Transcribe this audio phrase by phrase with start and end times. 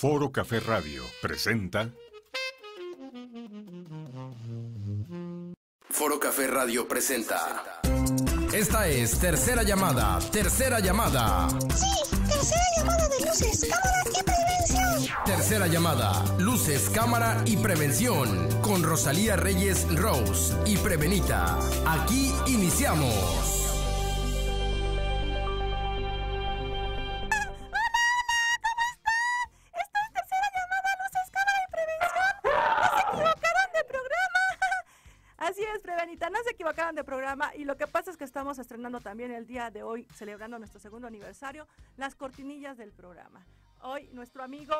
[0.00, 1.90] Foro Café Radio presenta
[5.90, 7.80] Foro Café Radio presenta.
[8.52, 11.48] Esta es tercera llamada, tercera llamada.
[11.74, 15.24] Sí, tercera llamada de luces, cámara y prevención.
[15.24, 18.48] Tercera llamada, luces, cámara y prevención.
[18.62, 21.58] Con Rosalía Reyes Rose y Prevenita.
[21.84, 23.57] Aquí iniciamos.
[38.58, 41.66] Estrenando también el día de hoy, celebrando nuestro segundo aniversario,
[41.96, 43.44] las cortinillas del programa.
[43.80, 44.74] Hoy nuestro amigo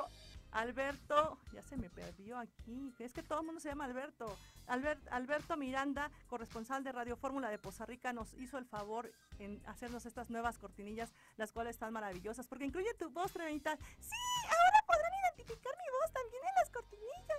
[0.50, 4.36] Alberto, ya se me perdió aquí, es que todo el mundo se llama Alberto.
[4.66, 9.62] Albert- Alberto Miranda, corresponsal de Radio Fórmula de Poza Rica, nos hizo el favor en
[9.66, 13.76] hacernos estas nuevas cortinillas, las cuales están maravillosas, porque incluye tu voz, Prevenita.
[14.00, 17.38] Sí, ahora podrán identificar mi voz también en las cortinillas.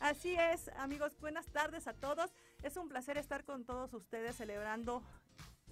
[0.00, 2.30] Así es, amigos, buenas tardes a todos.
[2.62, 5.02] Es un placer estar con todos ustedes celebrando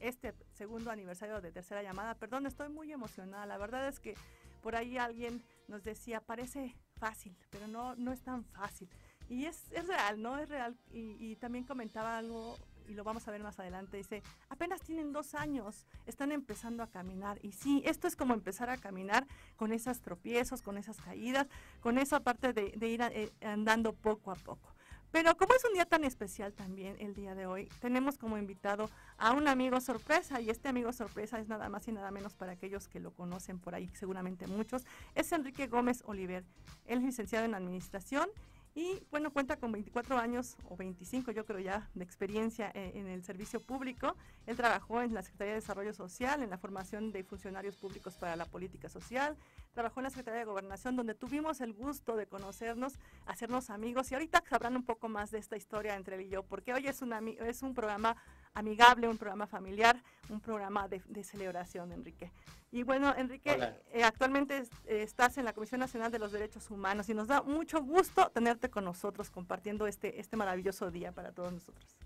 [0.02, 2.14] este segundo aniversario de Tercera Llamada.
[2.14, 3.46] Perdón, estoy muy emocionada.
[3.46, 4.14] La verdad es que
[4.62, 8.88] por ahí alguien nos decía, parece fácil, pero no, no es tan fácil.
[9.28, 10.38] Y es, real, ¿no?
[10.38, 10.76] Es real.
[10.90, 12.58] Y, también comentaba algo,
[12.88, 16.90] y lo vamos a ver más adelante, dice, apenas tienen dos años, están empezando a
[16.90, 17.38] caminar.
[17.42, 21.46] Y sí, esto es como empezar a caminar con esos tropiezos, con esas caídas,
[21.80, 24.71] con esa parte de, ir eh, andando poco a poco.
[25.12, 28.88] Pero como es un día tan especial también el día de hoy, tenemos como invitado
[29.18, 32.52] a un amigo sorpresa y este amigo sorpresa es nada más y nada menos para
[32.52, 36.44] aquellos que lo conocen por ahí, seguramente muchos, es Enrique Gómez Oliver.
[36.86, 38.26] Él es licenciado en administración
[38.74, 43.06] y bueno, cuenta con 24 años o 25 yo creo ya de experiencia eh, en
[43.06, 44.16] el servicio público.
[44.46, 48.34] Él trabajó en la Secretaría de Desarrollo Social, en la formación de funcionarios públicos para
[48.34, 49.36] la política social,
[49.74, 52.94] trabajó en la Secretaría de Gobernación, donde tuvimos el gusto de conocernos,
[53.26, 54.10] hacernos amigos.
[54.10, 56.86] Y ahorita sabrán un poco más de esta historia entre él y yo, porque hoy
[56.86, 58.16] es un, es un programa
[58.54, 62.30] amigable, un programa familiar, un programa de, de celebración, Enrique.
[62.70, 63.56] Y bueno, Enrique,
[63.92, 67.28] eh, actualmente es- eh, estás en la Comisión Nacional de los Derechos Humanos y nos
[67.28, 71.96] da mucho gusto tenerte con nosotros compartiendo este, este maravilloso día para todos nosotros.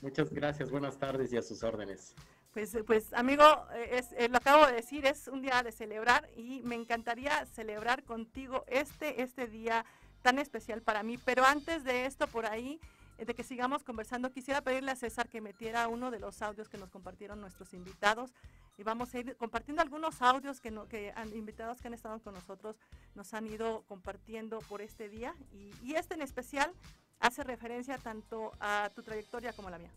[0.00, 2.14] Muchas gracias, buenas tardes y a sus órdenes.
[2.52, 3.44] Pues, pues amigo,
[3.74, 8.04] eh, es, lo acabo de decir, es un día de celebrar y me encantaría celebrar
[8.04, 9.84] contigo este, este día
[10.22, 11.18] tan especial para mí.
[11.18, 12.80] Pero antes de esto, por ahí,
[13.26, 16.78] de que sigamos conversando, quisiera pedirle a César que metiera uno de los audios que
[16.78, 18.32] nos compartieron nuestros invitados.
[18.76, 20.86] Y vamos a ir compartiendo algunos audios que, no,
[21.16, 22.76] han, invitados que han estado con nosotros
[23.14, 25.34] nos han ido compartiendo por este día.
[25.52, 26.72] Y, y este en especial
[27.20, 29.90] hace referencia tanto a tu trayectoria como a la mía.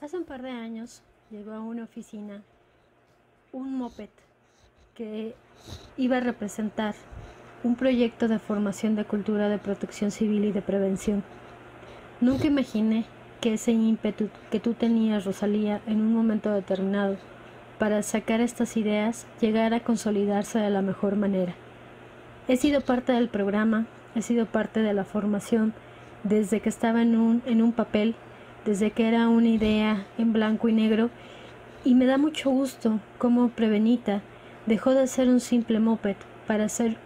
[0.00, 2.42] Hace un par de años llegó a una oficina
[3.52, 4.10] un moped
[4.94, 5.34] que
[5.96, 6.94] iba a representar
[7.62, 11.24] un proyecto de formación de cultura de protección civil y de prevención.
[12.20, 13.04] Nunca imaginé
[13.40, 17.16] que ese ímpetu que tú tenías, Rosalía, en un momento determinado
[17.78, 21.54] para sacar estas ideas llegara a consolidarse de la mejor manera.
[22.48, 25.74] He sido parte del programa, he sido parte de la formación
[26.22, 28.14] desde que estaba en un, en un papel
[28.64, 31.10] desde que era una idea en blanco y negro
[31.84, 34.22] y me da mucho gusto cómo Prevenita
[34.66, 36.16] dejó de ser un simple moped
[36.46, 36.96] para ser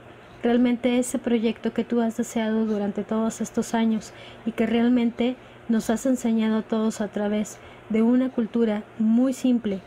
[0.43, 4.13] realmente ese proyecto que tú has deseado durante todos estos años
[4.47, 5.37] y que realmente
[5.69, 7.59] nos has enseñado a todos a través
[7.89, 9.81] de una cultura muy simple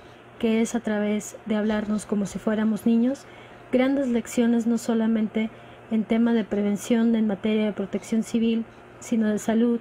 [0.44, 3.24] que es a través de hablarnos como si fuéramos niños,
[3.72, 5.50] grandes lecciones no solamente
[5.90, 8.66] en tema de prevención en materia de protección civil,
[9.00, 9.80] sino de salud,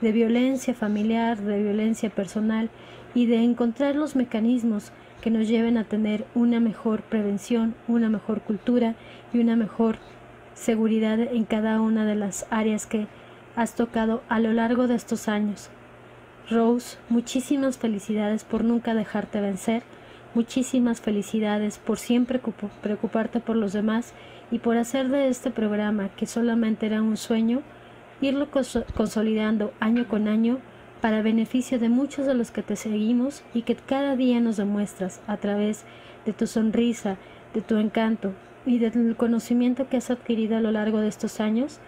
[0.00, 2.70] de violencia familiar, de violencia personal
[3.14, 4.90] y de encontrar los mecanismos
[5.20, 8.94] que nos lleven a tener una mejor prevención, una mejor cultura
[9.32, 9.96] y una mejor
[10.54, 13.06] seguridad en cada una de las áreas que
[13.56, 15.70] has tocado a lo largo de estos años.
[16.50, 19.82] Rose, muchísimas felicidades por nunca dejarte vencer,
[20.34, 22.40] muchísimas felicidades por siempre
[22.82, 24.14] preocuparte por los demás
[24.50, 27.62] y por hacer de este programa, que solamente era un sueño,
[28.20, 30.58] irlo cons- consolidando año con año
[31.00, 35.20] para beneficio de muchos de los que te seguimos y que cada día nos demuestras
[35.26, 35.84] a través
[36.26, 37.16] de tu sonrisa,
[37.54, 38.32] de tu encanto
[38.66, 41.78] y del conocimiento que has adquirido a lo largo de estos años,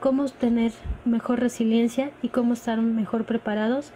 [0.00, 0.72] cómo tener
[1.04, 3.92] mejor resiliencia y cómo estar mejor preparados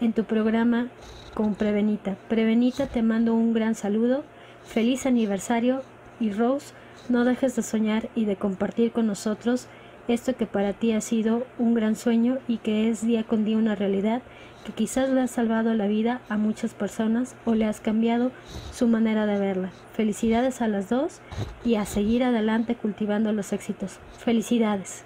[0.00, 0.88] en tu programa
[1.34, 2.16] con Prevenita.
[2.28, 4.24] Prevenita, te mando un gran saludo,
[4.64, 5.82] feliz aniversario
[6.18, 6.72] y Rose,
[7.08, 9.66] no dejes de soñar y de compartir con nosotros
[10.12, 13.56] esto que para ti ha sido un gran sueño y que es día con día
[13.56, 14.22] una realidad
[14.64, 18.32] que quizás le has salvado la vida a muchas personas o le has cambiado
[18.72, 19.70] su manera de verla.
[19.94, 21.20] Felicidades a las dos
[21.64, 24.00] y a seguir adelante cultivando los éxitos.
[24.18, 25.04] Felicidades.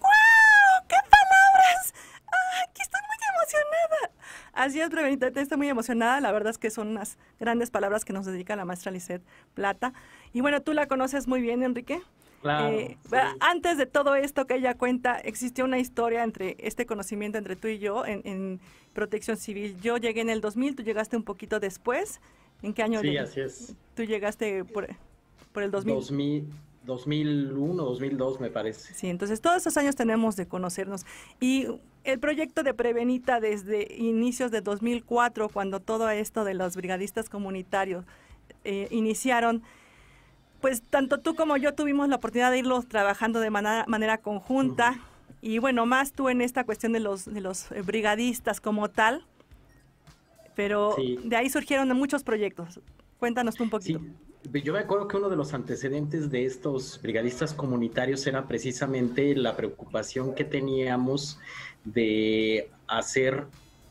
[0.00, 0.86] ¡Wow!
[0.86, 1.94] ¡Qué palabras!
[2.26, 4.12] ¡Ay, que estoy muy emocionada!
[4.52, 6.20] Así es, Prevenita, estoy muy emocionada.
[6.20, 9.24] La verdad es que son unas grandes palabras que nos dedica la maestra Lisette
[9.54, 9.92] Plata.
[10.32, 12.02] Y bueno, tú la conoces muy bien, Enrique.
[12.42, 13.16] Claro, Eh, sí.
[13.40, 17.68] Antes de todo esto que ella cuenta, existió una historia entre este conocimiento entre tú
[17.68, 18.60] y yo en, en
[18.92, 19.76] protección civil.
[19.80, 22.20] Yo llegué en el 2000, tú llegaste un poquito después.
[22.62, 23.20] ¿En qué año Sí, llegué?
[23.20, 23.74] así es.
[23.94, 24.88] Tú llegaste por,
[25.52, 25.94] por el 2000.
[25.94, 26.48] 2000,
[26.84, 28.94] 2001, 2002 me parece.
[28.94, 31.04] Sí, entonces todos esos años tenemos de conocernos.
[31.40, 31.66] Y
[32.04, 38.04] el proyecto de Prevenita desde inicios de 2004, cuando todo esto de los brigadistas comunitarios
[38.64, 39.62] eh, iniciaron,
[40.60, 44.98] pues tanto tú como yo tuvimos la oportunidad de irlos trabajando de manera, manera conjunta.
[45.40, 49.24] Y bueno, más tú en esta cuestión de los, de los eh, brigadistas como tal.
[50.56, 51.18] Pero Sí.
[51.22, 52.80] de ahí surgieron muchos proyectos.
[53.18, 54.00] Cuéntanos tú un poquito.
[54.00, 59.34] Sí, yo me acuerdo que uno de los antecedentes de estos brigadistas comunitarios era precisamente
[59.36, 61.38] la preocupación que teníamos
[61.84, 63.46] de hacer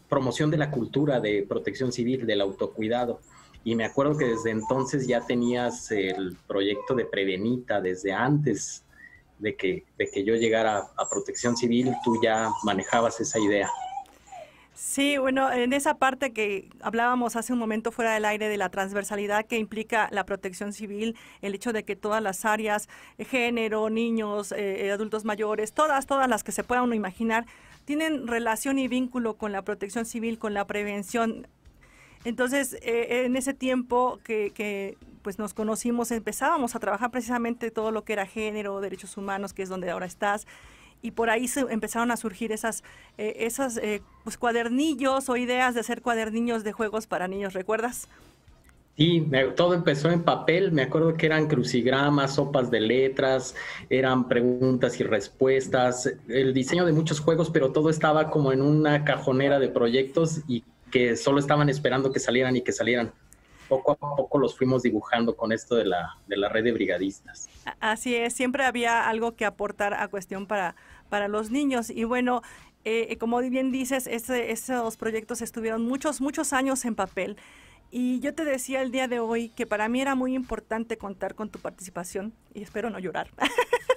[0.10, 3.20] promoción de la cultura de protección civil, del autocuidado.
[3.68, 8.86] Y me acuerdo que desde entonces ya tenías el proyecto de Prevenita, desde antes
[9.40, 13.70] de que, de que yo llegara a protección civil, tú ya manejabas esa idea.
[14.74, 18.70] Sí, bueno, en esa parte que hablábamos hace un momento fuera del aire de la
[18.70, 22.88] transversalidad que implica la protección civil, el hecho de que todas las áreas,
[23.18, 27.46] eh, género, niños, eh, adultos mayores, todas, todas las que se pueda uno imaginar,
[27.84, 31.48] tienen relación y vínculo con la protección civil, con la prevención.
[32.26, 37.92] Entonces, eh, en ese tiempo que, que, pues nos conocimos, empezábamos a trabajar precisamente todo
[37.92, 40.48] lo que era género, derechos humanos, que es donde ahora estás
[41.02, 42.84] y por ahí se empezaron a surgir esas,
[43.18, 48.08] eh, esas eh, pues, cuadernillos o ideas de hacer cuadernillos de juegos para niños, ¿recuerdas?
[48.98, 50.72] Sí, todo empezó en papel.
[50.72, 53.54] Me acuerdo que eran crucigramas, sopas de letras,
[53.92, 59.06] eran preguntas y respuestas, el diseño de muchos juegos, pero todo estaba como en una
[59.06, 60.64] cajonera de proyectos y
[61.16, 63.12] solo estaban esperando que salieran y que salieran.
[63.70, 67.50] Poco a poco los fuimos dibujando con esto de la, de la red de brigadistas.
[67.82, 70.76] Así es, siempre había algo que aportar a cuestión para,
[71.10, 71.90] para los niños.
[71.90, 72.42] Y bueno,
[72.86, 77.36] eh, eh, como bien dices, ese- esos proyectos estuvieron muchos, muchos años en papel.
[77.92, 81.36] Y yo te decía el día de hoy que para mí era muy importante contar
[81.36, 83.30] con tu participación, y espero no llorar,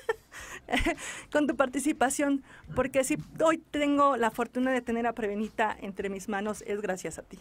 [1.33, 2.43] con tu participación,
[2.75, 7.19] porque si hoy tengo la fortuna de tener a Prevenita entre mis manos, es gracias
[7.19, 7.39] a ti.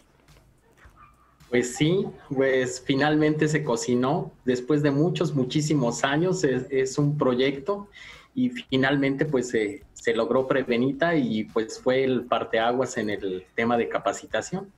[1.50, 6.44] Pues sí, pues finalmente se cocinó después de muchos, muchísimos años.
[6.44, 7.88] Es, un proyecto
[8.36, 13.76] y finalmente pues se, se logró Prevenita y pues fue el parteaguas en el tema
[13.76, 14.70] de capacitación.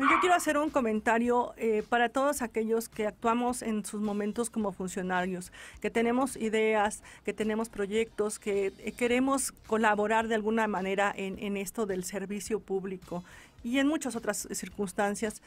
[0.00, 4.72] Yo quiero hacer un comentario eh, para todos aquellos que actuamos en sus momentos como
[4.72, 5.52] funcionarios,
[5.82, 11.84] que tenemos ideas, que tenemos proyectos, que eh, queremos colaborar de alguna manera en, esto
[11.84, 13.24] del servicio público
[13.62, 15.42] y en muchas otras circunstancias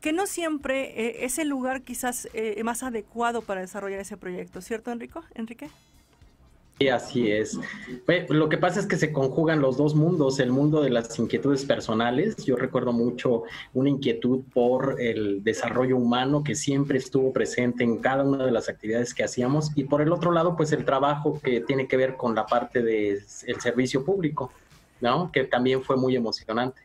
[0.00, 2.28] que no siempre eh, es el lugar quizás
[2.62, 5.24] más adecuado para desarrollar ese proyecto, ¿cierto, Enrico?
[5.34, 5.70] Enrique?
[6.78, 7.58] Y así es.
[8.28, 11.64] Lo que pasa es que se conjugan los dos mundos, el mundo de las inquietudes
[11.64, 12.36] personales.
[12.44, 18.24] Yo recuerdo mucho una inquietud por el desarrollo humano que siempre estuvo presente en cada
[18.24, 21.62] una de las actividades que hacíamos y por el otro lado, pues el trabajo que
[21.62, 24.52] tiene que ver con la parte del servicio público,
[25.00, 25.32] ¿no?
[25.32, 26.82] Que también fue muy emocionante.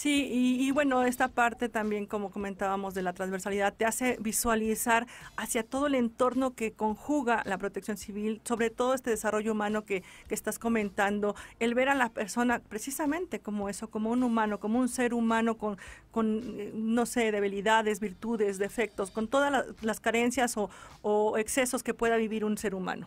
[0.00, 5.06] Sí, y, y, bueno, esta parte también, como comentábamos, de la transversalidad, te hace visualizar
[5.36, 10.02] hacia todo el entorno que conjuga la protección civil, sobre todo este desarrollo humano que,
[10.26, 14.78] que estás comentando, el ver a la persona precisamente como eso, como un humano, como
[14.78, 15.76] un ser humano con,
[16.12, 20.70] con no sé, debilidades, virtudes, defectos, con todas las, las carencias o,
[21.02, 23.06] o, excesos que pueda vivir un ser humano.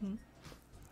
[0.00, 0.27] ¿Mm?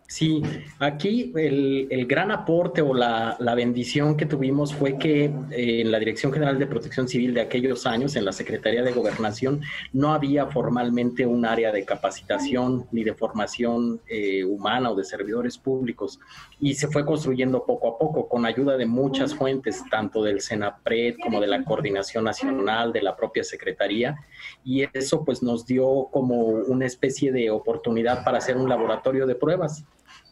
[0.09, 0.41] Sí,
[0.79, 5.91] aquí el, el, gran aporte o la, la, bendición que tuvimos fue que eh, en
[5.91, 9.59] la Dirección General de Protección Civil de aquellos años, en la Secretaría de Gobernación,
[9.91, 15.57] no había formalmente un área de capacitación ni de formación eh, humana o de servidores
[15.57, 16.21] públicos.
[16.61, 21.17] Y se fue construyendo poco a poco con ayuda de muchas fuentes, tanto del CENAPRED
[21.21, 24.15] como de la Coordinación Nacional, de la propia Secretaría.
[24.63, 29.35] Y eso pues nos dio como una especie de oportunidad para hacer un laboratorio de
[29.35, 29.83] pruebas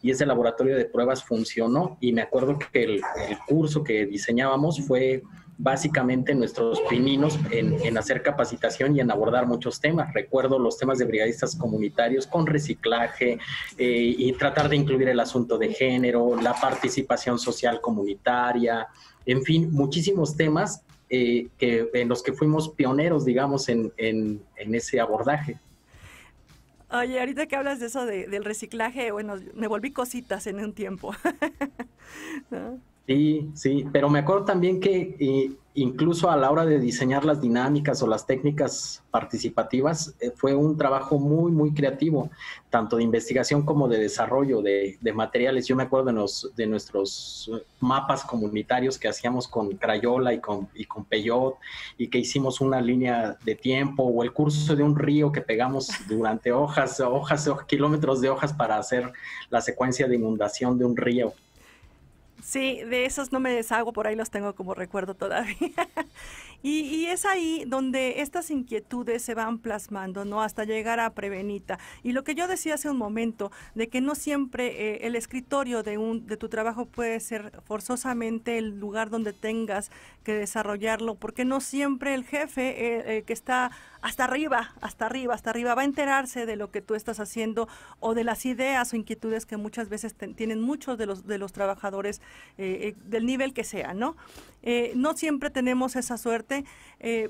[0.02, 3.02] y ese laboratorio de pruebas funcionó y me acuerdo que el,
[3.46, 5.22] curso que diseñábamos fue
[5.58, 10.12] básicamente nuestros pininos en, hacer capacitación y en abordar muchos temas.
[10.12, 13.38] Recuerdo los temas de brigadistas comunitarios con reciclaje
[13.78, 18.86] eh, y tratar de incluir el asunto de género, la participación social comunitaria,
[19.26, 25.00] en fin, muchísimos temas eh, que, en los que fuimos pioneros, digamos, en, en, ese
[25.00, 25.58] abordaje.
[26.90, 31.12] Oye, ahorita que hablas de eso del reciclaje, bueno, me volví cositas en un tiempo.
[33.06, 37.40] Sí, sí, pero me acuerdo también que eh, incluso a la hora de diseñar las
[37.40, 42.30] dinámicas o las técnicas participativas, eh, fue un trabajo muy, muy creativo,
[42.70, 45.66] tanto de investigación como de desarrollo de, materiales.
[45.66, 50.68] Yo me acuerdo de, los, de nuestros mapas comunitarios que hacíamos con Crayola y con,
[50.74, 51.56] y con Peyot,
[51.96, 55.90] y que hicimos una línea de tiempo, o el curso de un río que pegamos
[56.08, 59.12] durante hojas, hojas, kilómetros de hojas para hacer
[59.50, 61.34] la secuencia de inundación de un río.
[62.46, 65.56] Sí, de esos no me deshago, por ahí los tengo como recuerdo todavía.
[66.62, 70.40] y, es ahí donde estas inquietudes se van plasmando, ¿no?
[70.44, 71.80] Hasta llegar a Prevenita.
[72.04, 75.82] Y lo que yo decía hace un momento, de que no siempre eh, el escritorio
[75.82, 79.90] de, un, de tu trabajo puede ser forzosamente el lugar donde tengas
[80.22, 83.72] que desarrollarlo, porque no siempre el jefe, que está
[84.06, 87.66] hasta arriba, hasta arriba, hasta arriba, va a enterarse de lo que tú estás haciendo
[87.98, 91.52] o de las ideas o inquietudes que muchas veces tienen muchos de los, de los
[91.52, 92.22] trabajadores
[92.56, 94.16] eh, eh, del nivel que sea, ¿no?
[94.62, 96.64] Eh, no siempre tenemos esa suerte.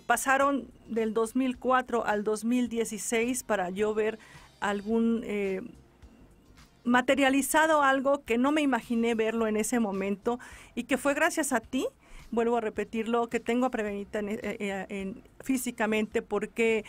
[0.07, 4.19] pasaron del 2004 al 2016 para yo ver
[4.61, 5.25] algún
[6.85, 10.39] materializado algo que no me imaginé verlo en ese momento
[10.75, 11.87] y que fue gracias a ti
[12.31, 16.85] vuelvo a repetirlo, que tengo a Prevenita en, en, físicamente porque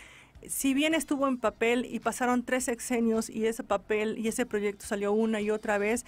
[0.46, 4.86] si bien estuvo en papel y pasaron tres sexenios y ese papel y ese proyecto
[4.86, 6.06] salió una y otra vez,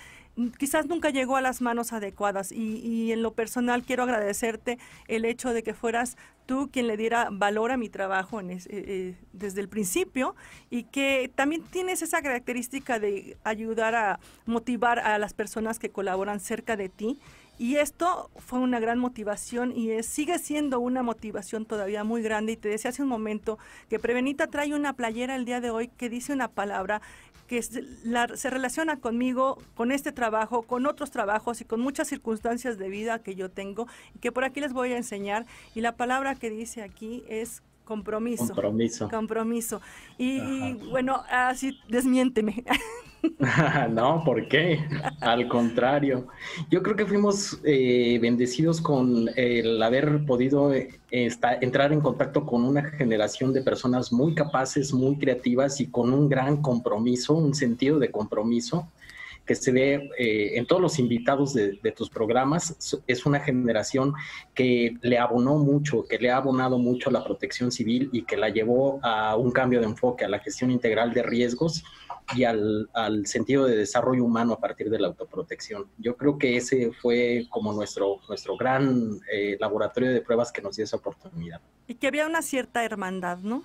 [0.58, 2.52] quizás nunca llegó a las manos adecuadas.
[2.52, 7.30] Y, en lo personal quiero agradecerte el hecho de que fueras tú quien le diera
[7.32, 10.36] valor a mi trabajo eh, eh, desde el principio
[10.70, 16.40] y que también tienes esa característica de ayudar a motivar a las personas que colaboran
[16.40, 17.20] cerca de ti
[17.60, 22.54] y esto fue una gran motivación y es, sigue siendo una motivación todavía muy grande.
[22.54, 25.90] Y te decía hace un momento que Prevenita trae una playera el día de hoy
[25.90, 27.02] que dice una palabra
[27.48, 32.88] que se relaciona conmigo, con este trabajo, con otros trabajos y con muchas circunstancias de
[32.88, 35.46] vida que yo tengo y que por aquí les voy a enseñar.
[35.76, 38.46] Y la palabra que dice aquí es compromiso.
[38.46, 39.10] Compromiso.
[39.10, 39.82] Compromiso.
[40.20, 42.64] Y, bueno, así desmiénteme.
[43.90, 44.80] no, ¿por qué?
[45.22, 46.28] Al contrario.
[46.70, 52.64] Yo creo que fuimos eh, bendecidos con el haber podido eh, entrar en contacto con
[52.64, 57.98] una generación de personas muy capaces, muy creativas y con un gran compromiso, un sentido
[57.98, 58.88] de compromiso
[59.50, 62.78] que se ve eh, en todos los invitados de, tus programas.
[63.08, 64.14] Es una generación
[64.54, 68.38] que le abonó mucho, que le ha abonado mucho a la protección civil y que
[68.38, 71.84] la llevó a un cambio de enfoque, a la gestión integral de riesgos
[72.36, 72.88] y al,
[73.26, 75.88] sentido de desarrollo humano a partir de la autoprotección.
[75.98, 80.76] Yo creo que ese fue como nuestro, nuestro gran eh, laboratorio de pruebas que nos
[80.76, 81.60] dio esa oportunidad.
[81.88, 83.64] Y que había una cierta hermandad, ¿no?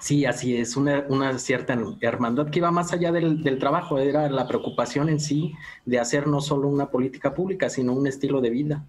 [0.00, 4.30] Sí, así es, una, una, cierta hermandad que iba más allá del, del, trabajo, era
[4.30, 5.52] la preocupación en sí
[5.84, 8.82] de hacer no solo una política pública, sino un estilo de vida.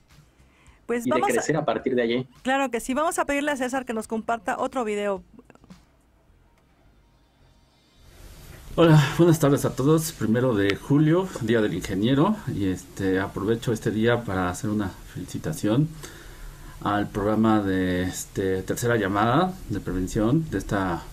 [0.85, 2.27] Pues y de crecer a, partir de allí.
[2.43, 5.21] Claro que sí, vamos a pedirle a César que nos comparta otro video.
[8.75, 10.13] Hola, buenas tardes a todos.
[10.13, 15.89] Primero de julio, Día del Ingeniero, y este aprovecho este día para hacer una felicitación
[16.83, 21.03] al programa de este, tercera llamada de prevención de esta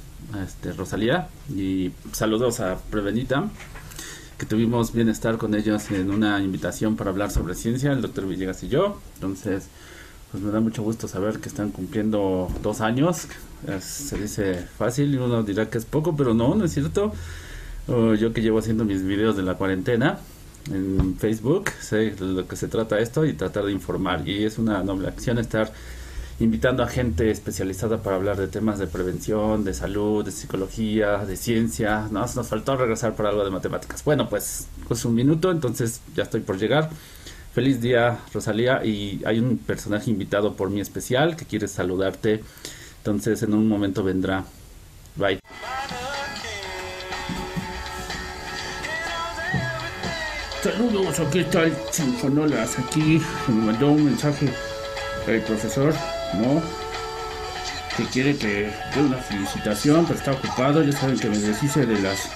[0.42, 3.48] este, Rosalía y saludos a Prevenita
[4.38, 8.62] que tuvimos bienestar con ellos en una invitación para hablar sobre ciencia, el doctor Villegas
[8.62, 9.00] y yo.
[9.14, 9.66] Entonces,
[10.30, 13.26] pues me da mucho gusto saber que están cumpliendo dos años.
[13.80, 17.12] se dice fácil y uno dirá que es poco, pero no, no es cierto.
[17.88, 20.20] yo que llevo haciendo mis videos de la cuarentena,
[20.72, 24.28] en Facebook, sé lo que se trata esto y tratar de informar.
[24.28, 25.72] Y es una noble acción estar
[26.40, 31.36] invitando a gente especializada para hablar de temas de prevención, de salud, de psicología, de
[31.36, 32.08] ciencia.
[32.10, 34.04] No, nos faltó regresar para algo de matemáticas.
[34.04, 36.90] Bueno, pues, pues un minuto, entonces ya estoy por llegar.
[37.54, 38.84] Feliz día, Rosalía.
[38.84, 42.44] Y hay un personaje invitado por mí especial que quiere saludarte.
[42.98, 44.44] Entonces, en un momento vendrá.
[45.16, 45.40] Bye.
[50.62, 52.80] Saludos, aquí está el Sinfonolas.
[52.80, 54.48] Aquí me mandó un mensaje
[55.28, 55.94] el profesor,
[56.34, 56.60] ¿no?
[57.96, 60.82] Que quiere que dé una felicitación, pero está ocupado.
[60.82, 62.28] Ya saben que me deshice de las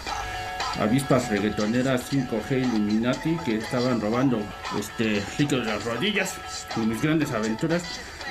[0.79, 4.41] avispas reggaetoneras 5G Illuminati que estaban robando
[4.79, 6.37] este líquido de las rodillas
[6.73, 7.83] con mis grandes aventuras.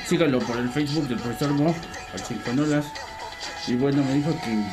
[0.08, 1.76] síganlo por el Facebook del profesor Mo,
[2.14, 2.86] al Sinfonolas.
[3.68, 4.64] Y bueno, me dijo que,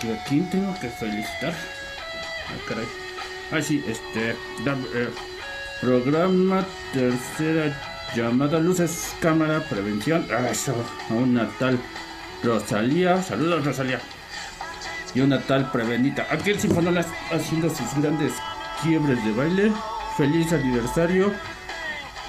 [0.00, 1.52] que a quién tengo que felicitar.
[2.48, 3.03] Ah, caray.
[3.52, 4.30] Ah, sí, este.
[4.30, 5.10] eh,
[5.80, 7.76] programa tercera
[8.14, 10.26] llamada Luces, Cámara, Prevención.
[10.30, 10.74] Ah, eso.
[11.10, 11.78] A una tal
[12.42, 13.22] Rosalía.
[13.22, 14.00] Saludos, Rosalía.
[15.14, 16.26] Y una tal Prevenita.
[16.30, 18.32] Aquí el Sinfonolas haciendo sus grandes
[18.82, 19.72] quiebres de baile.
[20.16, 21.32] Feliz aniversario.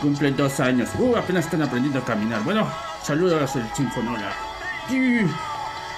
[0.02, 0.90] Cumplen dos años.
[1.00, 2.44] Uh, apenas están aprendiendo a caminar.
[2.44, 2.70] Bueno,
[3.04, 4.34] saludos el Sinfonola.
[4.90, 5.22] Sí,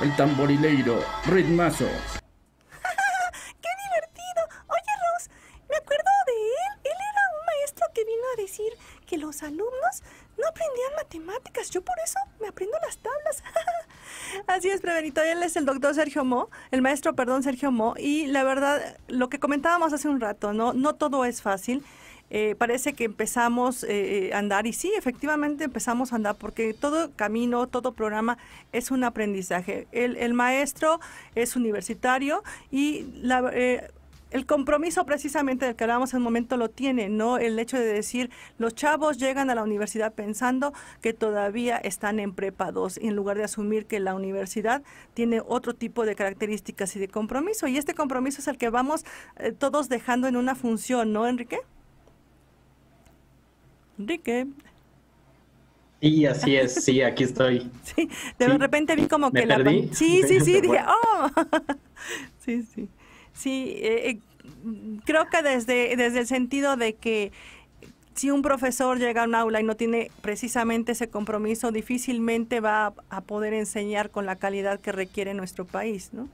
[0.01, 1.87] el tamborileiro, ritmazo.
[9.43, 10.03] Alumnos
[10.37, 11.69] no aprendían matemáticas.
[11.69, 13.43] Yo por eso me aprendo las tablas.
[14.47, 15.21] Así es, Prevenito.
[15.21, 17.95] Él es el doctor Sergio Mo, el maestro, perdón, Sergio Mo.
[17.97, 21.83] Y la verdad, lo que comentábamos hace un rato, no, no todo es fácil.
[22.29, 27.09] Eh, parece que empezamos eh, a andar y sí, efectivamente empezamos a andar porque todo
[27.15, 28.37] camino, todo programa
[28.73, 29.87] es un aprendizaje.
[29.93, 30.99] El, el maestro
[31.35, 33.91] es universitario y la, eh,
[34.31, 37.37] el compromiso precisamente del que hablábamos en un momento lo tiene, ¿no?
[37.37, 42.33] El hecho de decir, los chavos llegan a la universidad pensando que todavía están en
[42.33, 46.99] prepa 2, en lugar de asumir que la universidad tiene otro tipo de características y
[46.99, 47.67] de compromiso.
[47.67, 49.05] Y este compromiso es el que vamos
[49.37, 51.59] eh, todos dejando en una función, ¿no, Enrique?
[53.97, 54.47] Enrique.
[56.01, 57.71] Sí, así es, sí, aquí estoy.
[57.83, 58.57] Sí, de Sí.
[58.57, 59.57] repente vi como ¿Me que la...
[59.57, 59.89] perdí?
[59.93, 61.29] Sí, sí, sí, dije, oh.
[62.39, 62.89] sí, sí.
[63.37, 64.19] Sí, eh, eh,
[65.05, 67.31] creo que desde, desde el sentido de que
[68.15, 72.87] si un profesor llega a un aula y no tiene precisamente ese compromiso, difícilmente va
[72.87, 76.27] a, a poder enseñar con la calidad que requiere nuestro país, ¿no?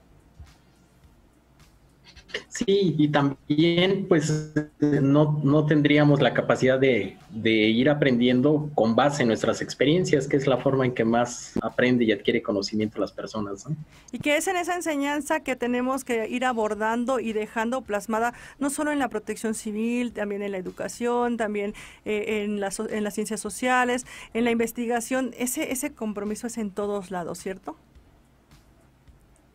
[2.50, 9.24] Sí, y también pues no, no tendríamos la capacidad de, de ir aprendiendo con base
[9.24, 13.12] en nuestras experiencias, que es la forma en que más aprende y adquiere conocimiento las
[13.12, 13.68] personas.
[13.68, 13.76] ¿no?
[14.12, 18.70] Y que es en esa enseñanza que tenemos que ir abordando y dejando plasmada, no
[18.70, 21.74] solo en la protección civil, también en la educación, también
[22.06, 25.34] eh, en, las, en las ciencias sociales, en la investigación.
[25.38, 27.76] Ese, ese compromiso es en todos lados, ¿cierto?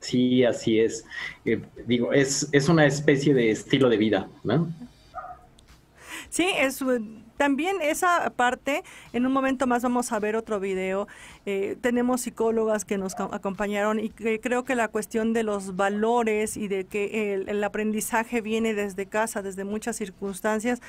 [0.01, 1.05] Sí, así es.
[1.45, 4.73] Eh, digo, es, es una especie de estilo de vida, ¿no?
[6.31, 7.01] Sí, es eh,
[7.37, 8.83] también esa parte,
[9.13, 11.07] en un momento más vamos a ver otro video.
[11.47, 15.77] eh, tenemos psicólogas que nos co- acompañaron y que creo que la cuestión de los
[15.77, 20.81] valores y de que el, el aprendizaje viene desde casa, desde muchas circunstancias,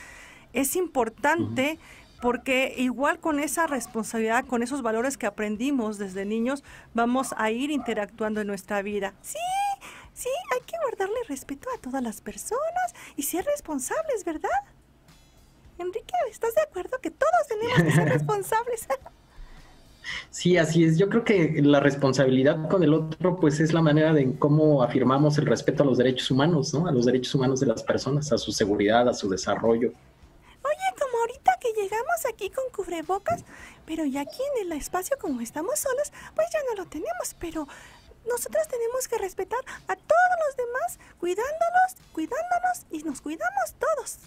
[0.54, 1.80] es importante.
[2.21, 7.71] Porque igual con esa responsabilidad, con esos valores que aprendimos desde niños, vamos a ir
[7.71, 9.13] interactuando en nuestra vida.
[9.21, 9.38] Sí,
[10.13, 14.49] sí, hay que guardarle respeto a todas las personas y ser responsables, ¿verdad?
[15.77, 18.88] Enrique, ¿estás de acuerdo que todos tenemos que ser responsables?
[20.29, 20.97] Sí, así es.
[20.97, 25.38] Yo creo que la responsabilidad con el otro, pues es la manera de cómo afirmamos
[25.38, 26.88] el respeto a los derechos humanos, ¿no?
[26.88, 29.91] A los derechos humanos de las personas, a su seguridad, a su desarrollo.
[31.89, 33.43] Llegamos aquí con cubrebocas,
[33.86, 37.67] pero ya aquí en el espacio como estamos solos, pues ya no lo tenemos, pero
[38.28, 44.19] nosotros tenemos que respetar a todos los demás, cuidándolos, cuidándonos y nos cuidamos todos.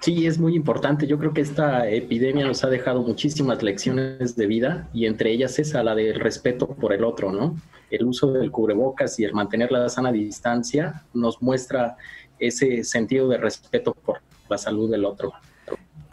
[0.00, 1.06] Sí, es muy importante.
[1.06, 5.58] Yo creo que esta epidemia nos ha dejado muchísimas lecciones de vida y entre ellas
[5.58, 7.56] esa, la del respeto por el otro, ¿no?
[7.90, 11.96] El uso del cubrebocas y el mantener la sana distancia nos muestra
[12.38, 15.32] ese sentido de respeto por la salud del otro.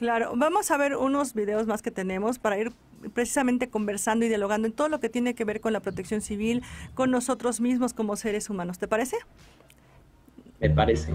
[0.04, 2.74] Claro, vamos a ver unos videos más que tenemos para ir
[3.14, 6.62] precisamente conversando y dialogando en todo lo que tiene que ver con la protección civil,
[6.94, 8.80] con nosotros mismos como seres humanos.
[8.80, 9.16] ¿Te parece?
[10.60, 11.14] Me parece.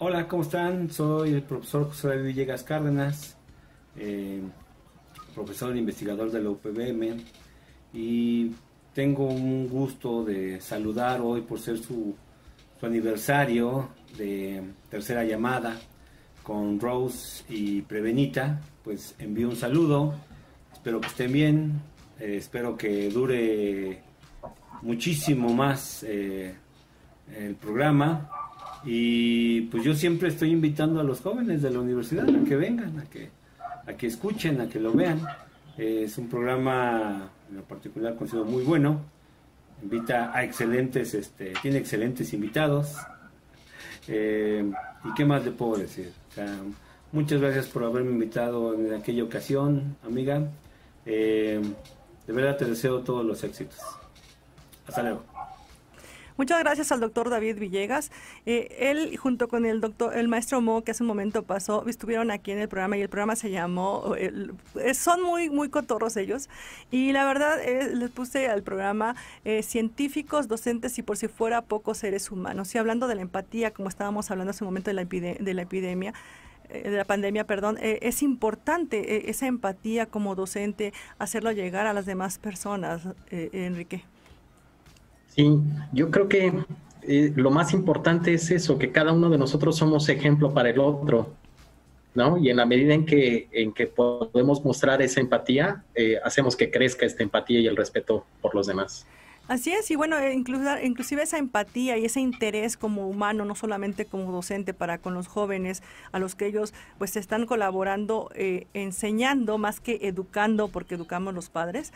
[0.00, 0.90] Hola, ¿cómo están?
[0.90, 3.36] Soy el profesor José David Villegas Cárdenas,
[3.96, 4.42] eh,
[5.36, 7.22] profesor e investigador de la UPBM
[7.92, 8.56] y
[8.92, 12.16] tengo un gusto de saludar hoy por ser su,
[12.80, 15.78] su aniversario de tercera llamada
[16.42, 18.58] con Rose y Prevenita.
[18.82, 20.14] Pues envío un saludo,
[20.72, 21.80] espero que estén bien,
[22.18, 24.00] eh, espero que dure
[24.80, 26.54] muchísimo más eh,
[27.36, 28.30] el programa.
[28.82, 32.98] Y pues yo siempre estoy invitando a los jóvenes de la universidad a que vengan,
[32.98, 33.28] a que,
[33.86, 35.20] a que escuchen, a que lo vean.
[35.76, 39.19] Es un programa en lo particular considero muy bueno.
[39.82, 42.96] Invita a excelentes, este, tiene excelentes invitados.
[44.08, 44.70] Eh,
[45.04, 46.12] ¿Y qué más le puedo decir?
[46.30, 46.58] O sea,
[47.12, 50.42] muchas gracias por haberme invitado en aquella ocasión, amiga.
[51.06, 51.60] Eh,
[52.26, 53.78] de verdad te deseo todos los éxitos.
[54.86, 55.29] Hasta luego.
[56.40, 58.10] Muchas gracias al doctor David Villegas.
[58.46, 62.30] Eh, él, junto con el doctor, el maestro Mo, que hace un momento pasó, estuvieron
[62.30, 66.48] aquí en el programa y el programa se llamó, eh, son muy, muy cotorros ellos.
[66.90, 69.16] Y la verdad, eh, les puse al programa
[69.60, 72.74] científicos, docentes y por si fuera pocos seres humanos.
[72.74, 75.60] Y hablando de la empatía, como estábamos hablando hace un momento de la, de la
[75.60, 76.14] epidemia,
[76.70, 82.38] de la pandemia, perdón, es importante esa empatía como docente, hacerlo llegar a las demás
[82.38, 84.04] personas, Enrique.
[85.34, 85.60] Sí,
[85.92, 86.52] yo creo que
[87.02, 90.80] eh, lo más importante es eso, que cada uno de nosotros somos ejemplo para el
[90.80, 91.32] otro,
[92.14, 92.36] ¿no?
[92.36, 96.70] Y en la medida en que, en que podemos mostrar esa empatía, eh, hacemos que
[96.70, 99.06] crezca esta empatía y el respeto por los demás.
[99.48, 104.04] Así es, y bueno, eh, inclusive esa empatía y ese interés como humano, no solamente
[104.04, 109.80] como docente para con los jóvenes, a los que ellos pues están colaborando, enseñando más
[109.80, 111.92] que educando, porque educamos los padres,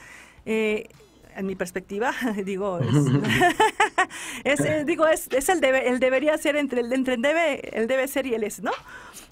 [0.46, 0.88] eh,
[1.36, 2.12] en mi perspectiva,
[2.44, 2.80] digo,
[4.44, 7.78] es, eh, digo, es, es, el debe, el debería ser entre el entre el debe,
[7.78, 8.72] el debe ser y el es, ¿no?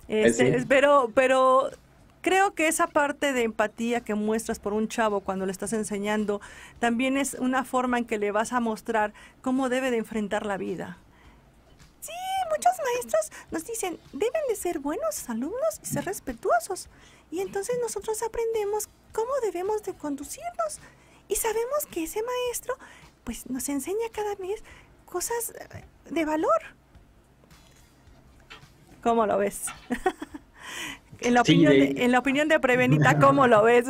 [0.09, 1.71] Este, pero, pero
[2.21, 6.41] creo que esa parte de empatía que muestras por un chavo cuando le estás enseñando
[6.81, 10.57] también es una forma en que le vas a mostrar cómo debe de enfrentar la
[10.57, 10.99] vida.
[12.01, 12.13] Sí,
[12.51, 16.89] muchos maestros nos dicen, deben de ser buenos alumnos y ser respetuosos.
[17.31, 20.81] Y entonces nosotros aprendemos cómo debemos de conducirnos
[21.29, 22.77] y sabemos que ese maestro
[23.25, 24.63] pues nos enseña cada mes
[25.07, 26.63] cosas eh, de valor.
[29.03, 29.67] ¿Cómo lo ves?
[31.21, 31.95] en, la opinión de...
[31.97, 33.87] en la opinión de Prevenita, ¿cómo lo ves?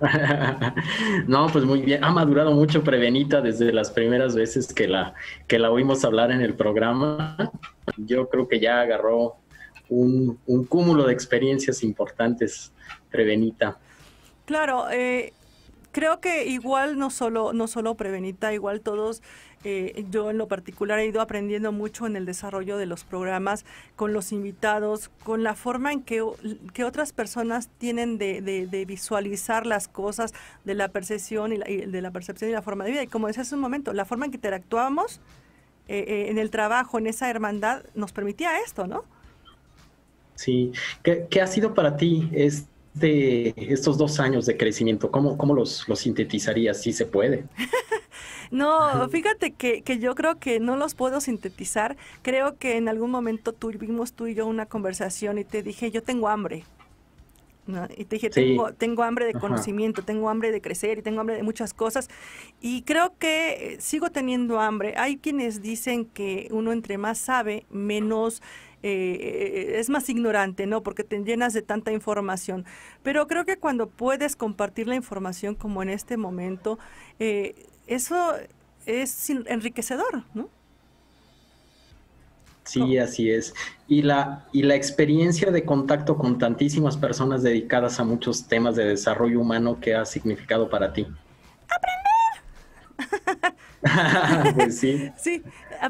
[1.26, 2.04] no, pues muy bien.
[2.04, 5.14] Ha madurado mucho Prevenita desde las primeras veces que la,
[5.46, 7.36] que la oímos hablar en el programa.
[7.96, 9.36] Yo creo que ya agarró
[9.88, 12.72] un, un cúmulo de experiencias importantes,
[13.10, 13.78] Prevenita.
[14.44, 15.32] Claro, eh,
[15.92, 19.22] creo que igual no solo, no solo Prevenita, igual todos,
[19.64, 23.64] eh, yo en lo particular he ido aprendiendo mucho en el desarrollo de los programas,
[23.96, 26.24] con los invitados, con la forma en que,
[26.72, 30.32] que otras personas tienen de, de, visualizar las cosas,
[30.64, 33.02] de la percepción y, de la percepción y la forma de vida.
[33.02, 35.20] Y como decía hace un momento, la forma en que interactuamos
[35.88, 39.04] eh, eh, en el trabajo, en esa hermandad, nos permitía esto, ¿no?
[40.36, 40.72] Sí.
[41.02, 42.30] ¿Qué, qué ha sido para ti?
[42.32, 45.10] Es de estos dos años de crecimiento?
[45.10, 46.80] ¿Cómo, cómo los, los sintetizarías?
[46.82, 47.44] Si se puede.
[48.50, 51.96] no, fíjate que, que, yo creo que no los puedo sintetizar.
[52.22, 56.02] Creo que en algún momento tuvimos tú y yo una conversación y te dije, yo
[56.02, 56.64] tengo hambre.
[57.96, 61.36] Y te dije, tengo, tengo hambre de conocimiento, tengo hambre de crecer y tengo hambre
[61.36, 62.08] de muchas cosas.
[62.60, 64.94] Y creo que sigo teniendo hambre.
[64.96, 68.42] Hay quienes dicen que uno entre más sabe, menos
[68.82, 70.82] eh, es más ignorante, ¿no?
[70.82, 72.64] Porque te llenas de tanta información.
[73.02, 76.78] Pero creo que cuando puedes compartir la información como en este momento,
[77.18, 78.34] eh, eso
[78.86, 80.48] es enriquecedor, ¿no?
[82.64, 83.52] Sí, así es.
[83.88, 88.84] Y la, y la experiencia de contacto con tantísimas personas dedicadas a muchos temas de
[88.84, 91.06] desarrollo humano, ¿qué ha significado para ti?
[91.68, 93.54] Aprender.
[94.54, 95.42] pues sí.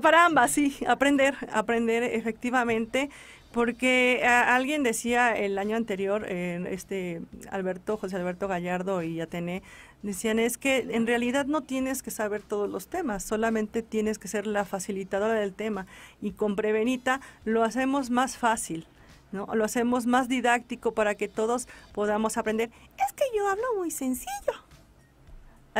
[0.02, 3.10] Para ambas, sí, aprender, aprender efectivamente,
[3.52, 9.62] porque alguien decía el año anterior, este Alberto, José Alberto Gallardo y Atene,
[10.02, 14.28] decían es que en realidad no tienes que saber todos los temas, solamente tienes que
[14.28, 15.86] ser la facilitadora del tema
[16.22, 18.86] y con Prevenita lo hacemos más fácil.
[19.32, 19.46] ¿no?
[19.54, 22.70] Lo hacemos más didáctico para que todos podamos aprender.
[22.98, 24.69] Es que yo hablo muy sencillo.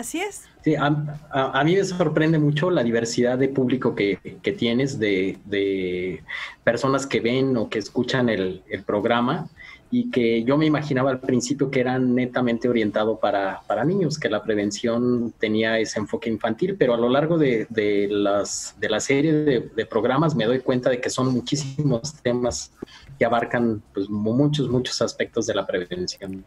[0.00, 0.44] Así es.
[0.64, 4.18] Sí, a, mí me sorprende mucho la diversidad de público que,
[4.56, 6.22] tienes, de,
[6.64, 9.50] personas que ven o que escuchan el, programa
[9.90, 14.42] y que yo me imaginaba al principio que era netamente orientado para, niños, que la
[14.42, 17.66] prevención tenía ese enfoque infantil, pero a lo largo de,
[18.10, 22.72] las, de la serie de, programas me doy cuenta de que son muchísimos temas
[23.18, 26.42] que abarcan pues, muchos, muchos aspectos de la prevención.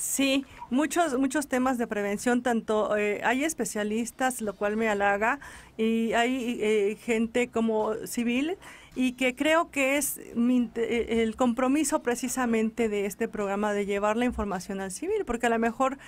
[0.00, 5.40] Sí, muchos, muchos temas de prevención, tanto eh, hay especialistas, lo cual me halaga,
[5.76, 8.56] y hay eh, gente como civil,
[8.94, 14.24] y que creo que es eh, el compromiso precisamente de este programa de llevar la
[14.24, 15.98] información al civil, porque a lo mejor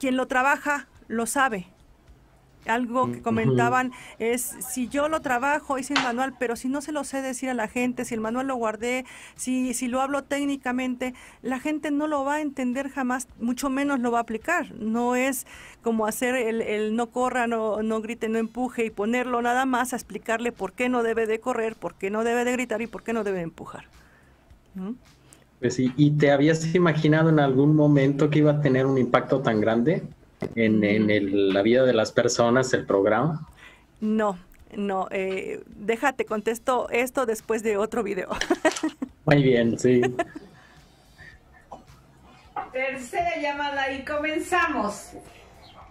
[0.00, 1.68] quien lo trabaja lo sabe,
[2.66, 6.92] algo que comentaban es si yo lo trabajo, hice el manual, pero si no se
[6.92, 10.24] lo sé decir a la gente, si el manual lo guardé, si, si lo hablo
[10.24, 14.74] técnicamente, la gente no lo va a entender jamás, mucho menos lo va a aplicar.
[14.74, 15.46] No es
[15.82, 19.92] como hacer el, el no corra, no, no grite, no empuje y ponerlo nada más
[19.92, 22.86] a explicarle por qué no debe de correr, por qué no debe de gritar y
[22.86, 23.84] por qué no debe de empujar.
[25.58, 29.40] Pues sí, ¿y te habías imaginado en algún momento que iba a tener un impacto
[29.42, 30.02] tan grande?
[30.54, 33.46] En, en la vida de las personas el programa?
[34.00, 34.38] No,
[34.76, 38.28] no, eh, déjate, contesto esto después de otro video.
[39.26, 40.00] Muy bien, sí.
[42.72, 45.12] Tercera llamada y comenzamos.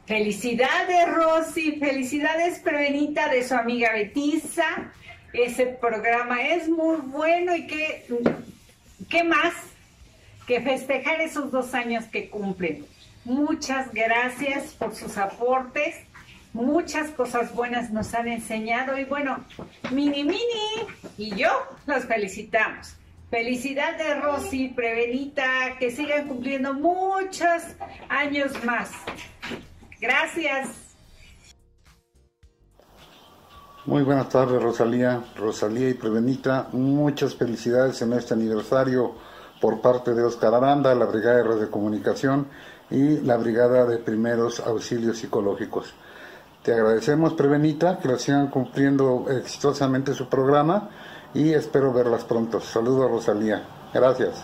[0.05, 4.91] Felicidades Rosy, felicidades Prevenita de su amiga Betisa.
[5.33, 8.07] Ese programa es muy bueno y que,
[9.07, 9.53] ¿qué más
[10.47, 12.83] que festejar esos dos años que cumplen?
[13.29, 15.95] Muchas gracias por sus aportes.
[16.51, 19.45] Muchas cosas buenas nos han enseñado y bueno,
[19.91, 21.49] Mini Mini y yo
[21.85, 22.95] los felicitamos.
[23.29, 27.61] Felicidades Rosy, Prevenita, que sigan cumpliendo muchos
[28.09, 28.89] años más.
[30.01, 30.69] Gracias.
[33.85, 39.13] Muy buenas tardes Rosalía, Rosalía y Prevenita, muchas felicidades en este aniversario
[39.61, 42.47] por parte de Oscar Aranda, la Brigada de Radiocomunicación
[42.91, 45.93] y la Brigada de Primeros Auxilios Psicológicos.
[46.63, 50.89] Te agradecemos, Prevenita, que lo sigan cumpliendo exitosamente su programa
[51.33, 52.59] y espero verlas pronto.
[52.59, 53.63] Saludos, Rosalía.
[53.93, 54.43] Gracias.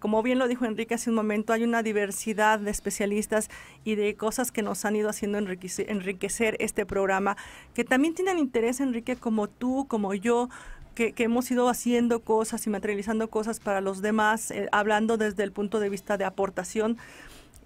[0.00, 3.50] Como bien lo dijo Enrique hace un momento, hay una diversidad de especialistas
[3.84, 7.36] y de cosas que nos han ido haciendo enriquecer, este programa,
[7.74, 10.48] que también tienen interés, Enrique, como tú, como yo,
[10.94, 15.52] que, hemos ido haciendo cosas y materializando cosas para los demás, eh, hablando desde el
[15.52, 16.98] punto de vista de aportación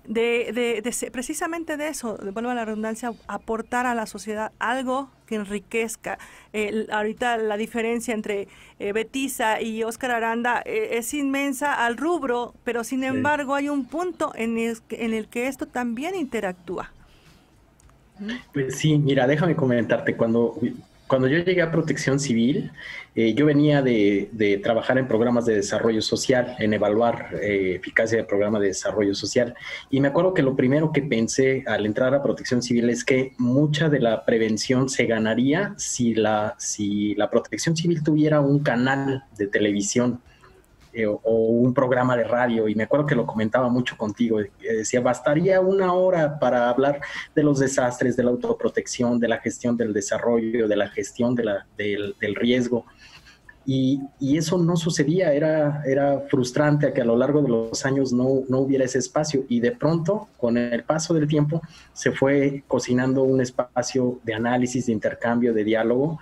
[0.06, 5.36] de, de, precisamente de eso, vuelvo a la redundancia, aportar a la sociedad algo que
[5.36, 6.18] enriquezca.
[6.90, 12.84] ahorita la diferencia entre eh, Betisa y Oscar Aranda eh, es inmensa al rubro, pero
[12.84, 16.92] sin embargo hay un punto en el, en el que esto también interactúa.
[18.52, 20.56] Pues sí, mira, déjame comentarte, cuando
[21.14, 22.72] cuando yo llegué a Protección Civil,
[23.14, 28.24] eh, yo venía de, trabajar en programas de desarrollo social, en evaluar eh, eficacia de
[28.24, 29.54] programas de desarrollo social.
[29.90, 33.32] Y me acuerdo que lo primero que pensé al entrar a Protección Civil es que
[33.38, 39.22] mucha de la prevención se ganaría si la, si la Protección Civil tuviera un canal
[39.38, 40.20] de televisión
[40.94, 45.00] eh, o un programa de radio, y me acuerdo que lo comentaba mucho contigo, decía,
[45.00, 47.00] bastaría una hora para hablar
[47.34, 51.44] de los desastres, de la autoprotección, de la gestión del desarrollo, de la gestión de
[51.44, 52.84] la, del, del riesgo.
[53.66, 58.42] Y, eso no sucedía, era, era frustrante que a lo largo de los años no,
[58.48, 63.22] no, hubiera ese espacio y de pronto, con el paso del tiempo, se fue cocinando
[63.22, 66.18] un espacio de análisis, de intercambio, de diálogo,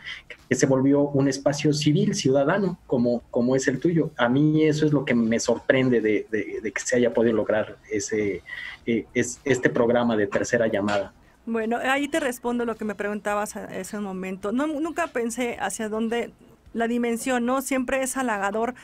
[0.48, 4.10] que se volvió un espacio civil, ciudadano, como, como es el tuyo.
[4.18, 8.42] A mí eso es lo que me sorprende de, que se haya podido lograr ese,
[8.86, 11.12] eh, es, este programa de tercera llamada.
[11.44, 14.52] Bueno, ahí te respondo lo que me preguntabas en ese momento.
[14.52, 16.30] No, nunca pensé hacia dónde
[16.72, 17.62] la dimensión, ¿no?
[17.62, 18.74] Siempre es halagador.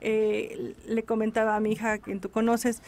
[0.00, 2.82] Eh, le comentaba a mi hija, quien tú conoces,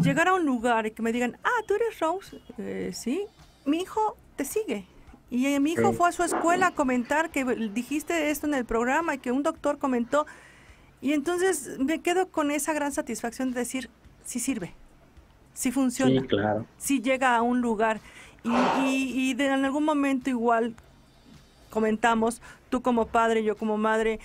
[0.00, 3.26] llegar a un lugar y que me digan, ah, tú eres Rose, eh, sí,
[3.64, 4.86] mi hijo te sigue.
[5.30, 8.66] Y eh, mi hijo fue a su escuela a comentar que dijiste esto en el
[8.66, 10.26] programa y que un doctor comentó.
[11.00, 13.88] Y entonces me quedo con esa gran satisfacción de decir,
[14.24, 14.74] sí sirve,
[15.54, 16.66] sí funciona, sí, claro.
[16.76, 18.00] sí llega a un lugar.
[18.44, 20.74] Y, y, y de, en algún momento igual
[21.72, 24.20] comentamos, tú como padre, yo como madre,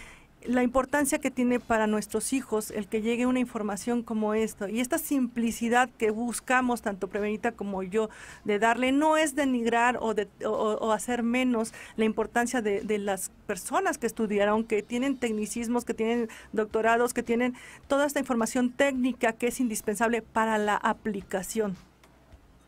[0.46, 4.80] la importancia que tiene para nuestros hijos el que llegue una información como esto y
[4.80, 8.10] esta simplicidad que buscamos tanto Prevenita como yo
[8.46, 13.32] de darle no es denigrar o, de, o, hacer menos la importancia de, de, las
[13.46, 17.56] personas que estudiaron, que tienen tecnicismos, que tienen doctorados, que tienen
[17.88, 21.76] toda esta información técnica que es indispensable para la aplicación,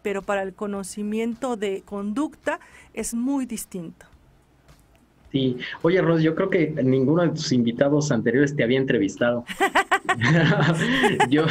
[0.01, 2.59] pero para el conocimiento de conducta
[2.93, 4.07] es muy distinto.
[5.31, 9.45] Sí, oye Ros, yo creo que ninguno de tus invitados anteriores te había entrevistado.
[11.29, 11.45] yo,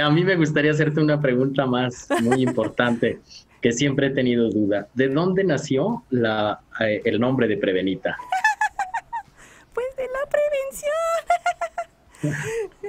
[0.00, 3.18] a mí me gustaría hacerte una pregunta más muy importante
[3.60, 4.88] que siempre he tenido duda.
[4.94, 8.16] ¿De dónde nació la, eh, el nombre de Prevenita?
[9.72, 10.92] Pues de la prevención.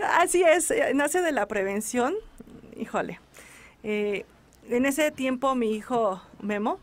[0.19, 2.13] Así es, eh, nace de la prevención.
[2.77, 3.19] Híjole.
[3.83, 4.25] Eh,
[4.69, 6.79] en ese tiempo mi hijo Memo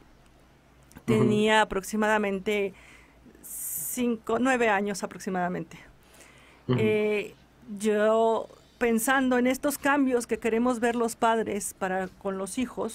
[1.05, 2.75] tenía aproximadamente
[3.93, 5.79] cinco, nueve años aproximadamente.
[6.69, 7.35] Eh,
[7.79, 12.95] yo pensando en estos cambios que queremos ver los padres para con los hijos,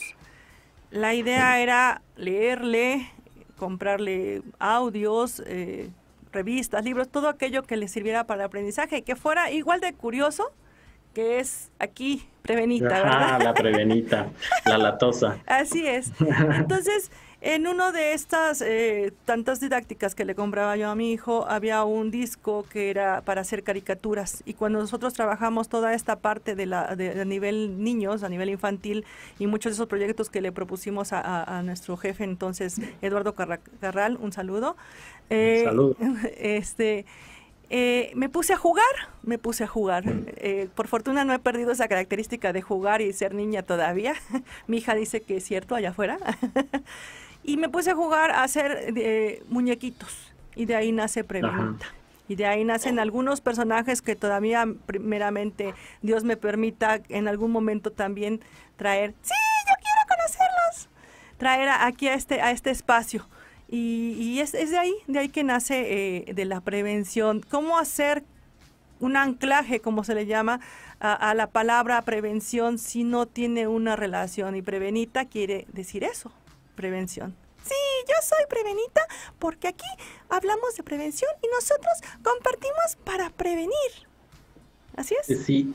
[0.89, 3.10] la idea era leerle,
[3.57, 5.89] comprarle audios, eh,
[6.31, 10.51] revistas, libros, todo aquello que le sirviera para el aprendizaje, que fuera igual de curioso
[11.17, 14.27] que es aquí Prevenita, la Prevenita,
[14.65, 15.39] la latosa.
[15.47, 16.12] Así es.
[16.19, 21.45] Entonces, En una de estas eh, tantas didácticas que le compraba yo a mi hijo,
[21.47, 24.41] había un disco que era para hacer caricaturas.
[24.45, 29.06] Y cuando nosotros trabajamos toda esta parte de, la, de, nivel niños, a nivel infantil,
[29.38, 34.32] y muchos de esos proyectos que le propusimos a, nuestro jefe, entonces, Eduardo Carral, un
[34.32, 34.76] saludo.
[35.30, 35.95] Eh, saludo.
[36.38, 37.06] Este,
[37.69, 38.86] eh, me puse a jugar,
[39.23, 40.04] me puse a jugar.
[40.38, 44.15] Eh, por fortuna no he perdido esa característica de jugar y ser niña todavía.
[44.67, 46.17] Mi hija dice que es cierto allá afuera.
[47.47, 50.33] y me puse a jugar a hacer eh, muñequitos.
[50.55, 51.88] Y de ahí nace Pregunta.
[52.27, 57.91] Y de ahí nacen algunos personajes que todavía, primeramente, Dios me permita en algún momento
[57.91, 58.41] también
[58.75, 59.15] traer.
[59.21, 59.33] ¡Sí,
[59.65, 60.89] yo quiero conocerlos!
[61.38, 63.25] Traer aquí a este, a este espacio
[63.69, 67.41] y, es, de ahí, de ahí que nace eh, de la prevención.
[67.49, 68.23] ¿Cómo hacer
[68.99, 70.60] un anclaje, como se le llama,
[70.99, 74.55] a, la palabra prevención si no tiene una relación?
[74.55, 76.31] Y prevenita quiere decir eso,
[76.78, 77.36] prevención.
[77.62, 77.76] Sí,
[78.08, 79.02] yo soy prevenita
[79.40, 79.90] porque aquí
[80.30, 83.92] hablamos de prevención y nosotros compartimos para prevenir.
[84.96, 85.44] ¿Así es?
[85.46, 85.74] Sí,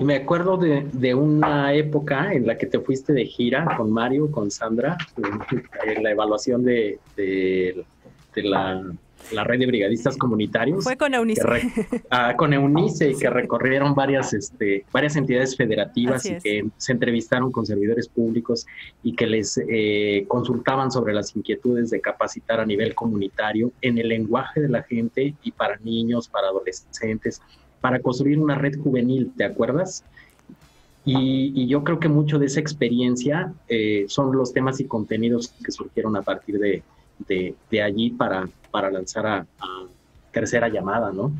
[0.00, 3.92] y me acuerdo de, de, una época en la que te fuiste de gira con
[3.92, 4.96] Mario, con Sandra,
[5.84, 7.84] en la evaluación de, de,
[8.36, 8.82] la,
[9.32, 10.84] la, red de brigadistas comunitarios.
[10.84, 11.42] Fue con Eunice.
[12.10, 17.66] Ah, con Eunice, que recorrieron varias, este, varias entidades federativas y que se entrevistaron con
[17.66, 18.66] servidores públicos
[19.02, 24.08] y que les eh, consultaban sobre las inquietudes de capacitar a nivel comunitario en el
[24.08, 27.40] lenguaje de la gente y para niños, para adolescentes
[27.84, 30.04] para construir una red juvenil, ¿te acuerdas?
[31.04, 35.70] Y, yo creo que mucho de esa experiencia eh, son los temas y contenidos que
[35.70, 36.82] surgieron a partir de,
[37.26, 39.86] de, allí para, para lanzar a, a
[40.32, 41.32] Tercera Llamada, ¿no?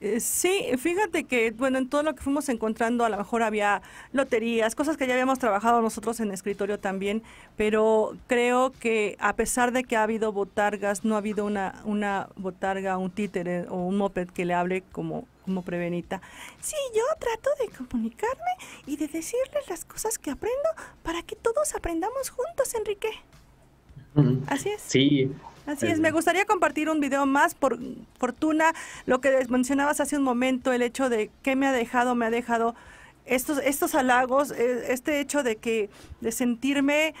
[0.00, 3.82] Eh, sí, fíjate que, bueno, en todo lo que fuimos encontrando, a lo mejor había
[4.12, 7.22] loterías, cosas que ya habíamos trabajado nosotros en escritorio también,
[7.56, 12.28] pero creo que a pesar de que ha habido botargas, no ha habido una, una
[12.36, 16.22] botarga, un títere o un moped que le hable como, como prevenita.
[16.60, 18.52] Sí, yo trato de comunicarme
[18.86, 20.68] y de decirles las cosas que aprendo
[21.02, 23.10] para que todos aprendamos juntos, Enrique.
[24.48, 24.82] Así es.
[24.82, 25.30] Sí,
[25.68, 27.78] Así es, me gustaría compartir un video más por
[28.18, 28.72] fortuna,
[29.04, 32.30] lo que mencionabas hace un momento, el hecho de qué me ha dejado, me ha
[32.30, 32.74] dejado
[33.26, 35.90] estos, estos halagos, e, este hecho de que,
[36.22, 37.14] de sentirme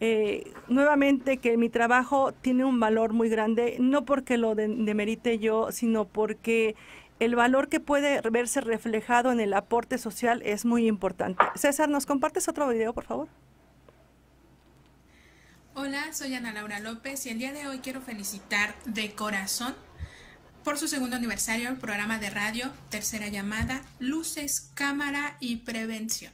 [0.00, 5.70] eh, nuevamente que mi trabajo tiene un valor muy grande, no porque lo demerite yo,
[5.70, 6.74] sino porque
[7.20, 11.44] el valor que puede verse reflejado en el aporte social es muy importante.
[11.54, 13.28] César, ¿nos compartes otro video, por favor?
[15.74, 19.74] Hola, soy Ana Laura López y el día de hoy quiero felicitar de corazón
[20.64, 26.30] por su segundo aniversario el programa de radio Tercera Llamada, Luces, Cámara y Prevención.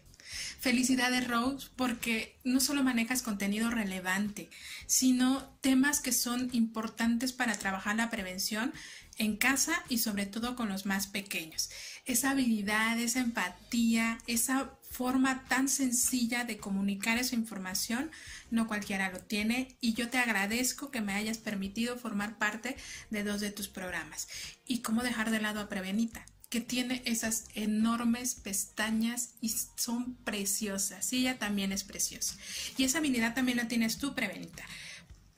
[0.59, 4.51] Felicidades Rose porque no solo manejas contenido relevante,
[4.87, 8.75] sino temas que son importantes para trabajar la prevención
[9.19, 11.71] en casa y sobre todo con los más pequeños.
[12.07, 18.11] Esa habilidad, esa empatía, esa forma tan sencilla de comunicar esa información,
[18.51, 22.77] no cualquiera lo tiene y yo te agradezco que me hayas permitido formar parte
[23.09, 24.27] de dos de tus programas.
[24.67, 31.13] Y cómo dejar de lado a Prevenita, que tiene esas enormes pestañas y son preciosas.
[31.13, 32.35] Y ella también es preciosa.
[32.77, 34.65] Y esa habilidad también la tienes tú, Prevenita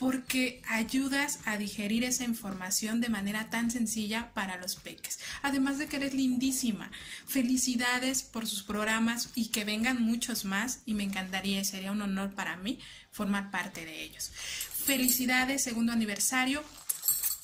[0.00, 5.20] porque ayudas a digerir esa información de manera tan sencilla para los peques.
[5.42, 6.90] Además de que eres lindísima.
[7.26, 12.34] Felicidades por sus programas y que vengan muchos más y me encantaría sería un honor
[12.34, 12.78] para mí
[13.10, 14.32] formar parte de ellos.
[14.72, 16.64] Felicidades, segundo aniversario.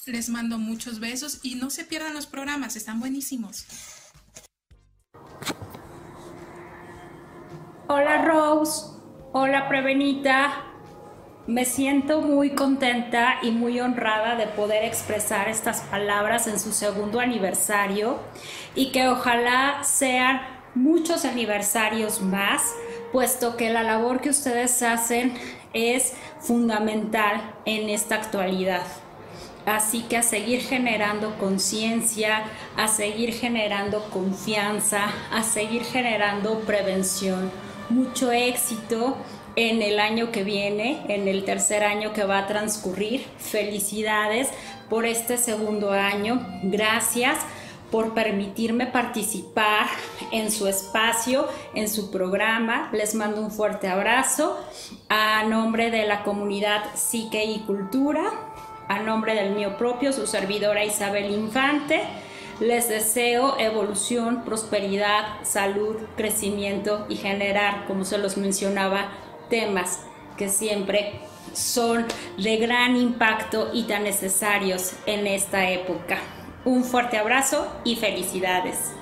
[0.07, 3.67] Les mando muchos besos y no se pierdan los programas, están buenísimos.
[7.89, 8.81] Hola Rose,
[9.35, 10.76] hola Prevenita,
[11.47, 17.21] me siento muy contenta y muy honrada de poder expresar estas palabras en su segundo
[17.21, 18.19] aniversario
[18.75, 20.41] y que ojalá sean
[20.75, 22.75] muchos aniversarios más,
[23.13, 25.35] puesto que la labor que ustedes hacen
[25.73, 28.83] es fundamental en esta actualidad.
[29.67, 32.45] Así que a seguir generando conciencia,
[32.77, 37.51] a seguir generando confianza, a seguir generando prevención.
[37.89, 39.17] Mucho éxito
[39.57, 43.27] en el año que viene, en el tercer año que va a transcurrir.
[43.39, 44.49] Felicidades
[44.89, 46.47] por este segundo año.
[46.63, 47.39] Gracias
[47.91, 49.87] por permitirme participar
[50.31, 52.91] en su espacio, en su programa.
[52.93, 54.59] Les mando un fuerte abrazo
[55.09, 58.25] a nombre de la comunidad Psique y Cultura,
[58.89, 62.03] a nombre del mío propio, su servidora Isabel Infante.
[62.61, 69.11] Les deseo evolución, prosperidad, salud, crecimiento y generar, como se los mencionaba,
[69.49, 70.01] temas
[70.37, 71.21] que siempre
[71.53, 76.19] son de gran impacto y tan necesarios en esta época.
[76.65, 78.93] Un fuerte abrazo y felicidades.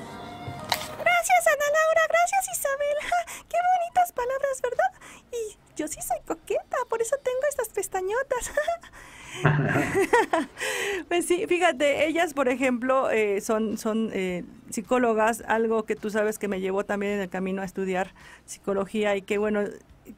[0.98, 3.46] Gracias Ana Laura, gracias Isabel.
[3.48, 4.92] Qué bonitas palabras, ¿verdad?
[5.32, 8.52] Y yo sí soy coqueta, por eso tengo estas pestañotas.
[11.08, 16.38] pues sí, fíjate, ellas, por ejemplo, eh, son, son eh, psicólogas, algo que tú sabes
[16.38, 18.14] que me llevó también en el camino a estudiar
[18.44, 19.64] psicología y que, bueno,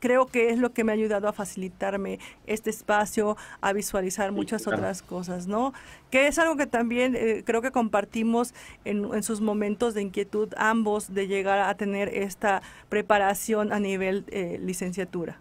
[0.01, 4.67] creo que es lo que me ha ayudado a facilitarme este espacio, a visualizar muchas
[4.67, 5.73] otras cosas, ¿no?
[6.11, 10.53] Que es algo que también eh, creo que compartimos en, en, sus momentos de inquietud
[10.57, 14.25] ambos de llegar a tener esta preparación a nivel
[14.61, 15.39] licenciatura.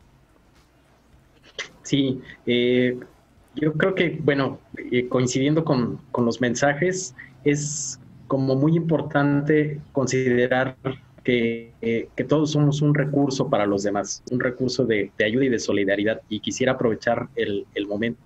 [1.85, 2.97] Sí, eh,
[3.55, 4.59] yo creo que, bueno,
[4.91, 10.75] eh, coincidiendo con, los mensajes, es como muy importante considerar
[11.25, 15.59] que, eh, todos somos un recurso para los demás, un recurso de, ayuda y de
[15.59, 16.21] solidaridad.
[16.29, 18.21] Y quisiera aprovechar el, momento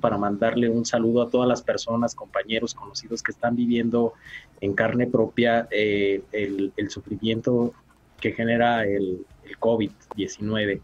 [0.00, 4.12] para mandarle un saludo a todas las personas, compañeros, conocidos que están viviendo
[4.60, 6.22] en carne propia el,
[6.76, 7.72] el, sufrimiento
[8.20, 10.80] que genera el, el COVID-19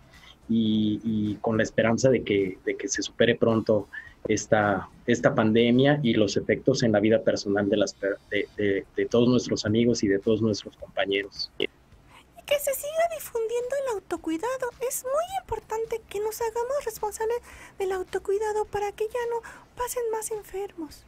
[0.48, 2.58] y, con la esperanza de que
[2.88, 3.88] se supere pronto
[4.28, 7.96] esta, esta pandemia y los efectos en la vida personal de, las,
[8.30, 11.50] de, de, todos nuestros amigos y de todos nuestros compañeros.
[11.58, 14.70] Y que se siga difundiendo el autocuidado.
[14.88, 17.38] Es muy importante que nos hagamos responsables
[17.78, 19.40] del autocuidado para que ya no
[19.76, 21.04] pasen más enfermos.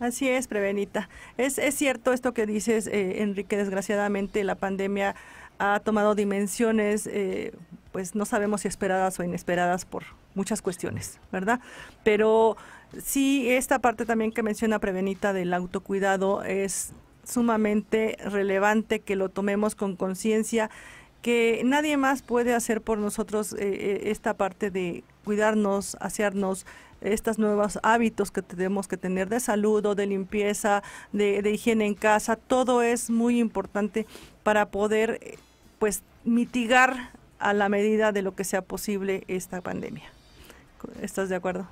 [0.00, 1.08] Así es, Prevenita.
[1.36, 3.56] Es, es cierto esto que dices, eh, Enrique.
[3.56, 5.14] Desgraciadamente la pandemia
[5.58, 7.52] ha tomado dimensiones eh,
[7.92, 10.04] pues no sabemos si esperadas o inesperadas por
[10.34, 11.60] muchas cuestiones, ¿verdad?
[12.04, 12.56] Pero
[13.02, 16.92] sí, esta parte también que menciona Prevenita del autocuidado es
[17.24, 20.70] sumamente relevante que lo tomemos con conciencia,
[21.22, 26.66] que nadie más puede hacer por nosotros eh, eh, esta parte de cuidarnos, asearnos,
[27.00, 31.86] estos nuevos hábitos que tenemos que tener de salud o de limpieza, de, de higiene
[31.86, 34.06] en casa, todo es muy importante
[34.42, 35.38] para poder eh,
[35.78, 40.10] pues mitigar a la medida de lo que sea posible esta pandemia.
[41.00, 41.66] ¿Estás de acuerdo?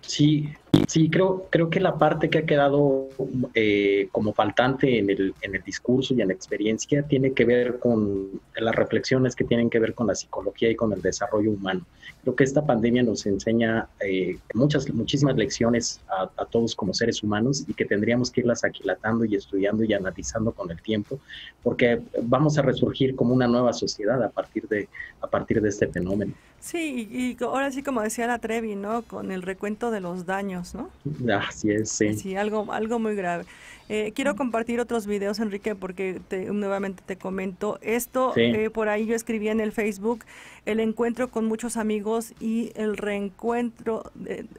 [0.00, 0.54] Sí,
[0.86, 3.08] sí, creo, creo que la parte que ha quedado
[3.54, 7.78] eh, como faltante en el, en el discurso y en la experiencia tiene que ver
[7.78, 11.84] con las reflexiones que tienen que ver con la psicología y con el desarrollo humano.
[12.22, 17.64] Creo que esta pandemia nos enseña eh, muchas, muchísimas lecciones a, todos como seres humanos
[17.66, 21.20] y que tendríamos que irlas aquilatando y estudiando y analizando con el tiempo,
[21.62, 24.88] porque vamos a resurgir como una nueva sociedad a partir de,
[25.20, 26.34] a partir de este fenómeno.
[26.60, 29.02] Sí, y ahora sí como decía la Trevi, ¿no?
[29.02, 30.90] Con el recuento de los daños, ¿no?
[31.34, 32.14] Así es, sí.
[32.14, 33.44] Sí, algo, algo muy grave.
[33.88, 37.78] Eh, quiero compartir otros videos, Enrique, porque te, nuevamente te comento.
[37.80, 40.24] Esto, eh, por ahí yo escribí en el Facebook,
[40.66, 44.12] el encuentro con muchos amigos y el reencuentro,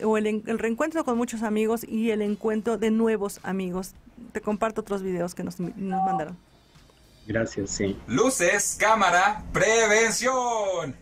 [0.03, 3.93] o el, el, reencuentro con muchos amigos y el encuentro de nuevos amigos.
[4.31, 6.35] Te comparto otros videos que nos, nos mandaron.
[7.27, 7.95] Gracias, sí.
[8.07, 10.95] Luces, cámara, prevención.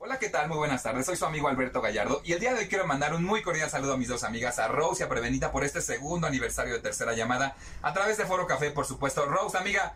[0.00, 0.46] Hola, ¿qué tal?
[0.46, 1.06] Muy buenas tardes.
[1.06, 3.68] Soy su amigo Alberto Gallardo y el día de hoy quiero mandar un muy cordial
[3.68, 6.78] saludo a mis dos amigas, a Rose y a Prevenita, por este segundo aniversario de
[6.78, 9.26] tercera llamada a través de Foro Café, por supuesto.
[9.26, 9.94] Rose, amiga,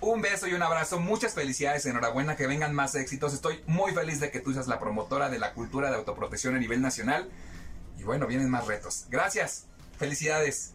[0.00, 3.34] un beso y un abrazo, muchas felicidades, enhorabuena, que vengan más éxitos.
[3.34, 6.58] Estoy muy feliz de que tú seas la promotora de la cultura de autoprotección a
[6.58, 7.28] nivel nacional.
[7.98, 9.08] Y bueno, vienen más retos.
[9.10, 9.66] Gracias,
[9.98, 10.72] felicidades.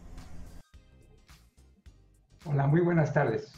[2.44, 3.52] Hola, muy buenas tardes.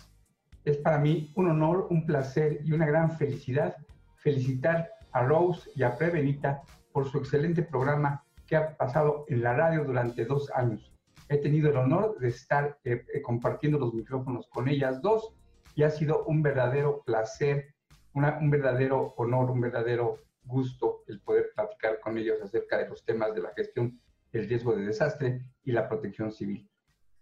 [0.64, 3.76] Es para mí un honor, un placer y una gran felicidad
[4.22, 9.54] felicitar a Rose y a Prevenita por su excelente programa que ha pasado en la
[9.54, 10.92] radio durante dos años.
[11.28, 15.34] He tenido el honor de estar eh, eh, compartiendo los micrófonos con ellas dos
[15.74, 17.74] y ha sido un verdadero placer,
[18.12, 23.34] un verdadero honor, un verdadero gusto el poder platicar con ellos acerca de los temas
[23.34, 23.98] de la gestión
[24.32, 26.68] del riesgo de desastre y la protección civil.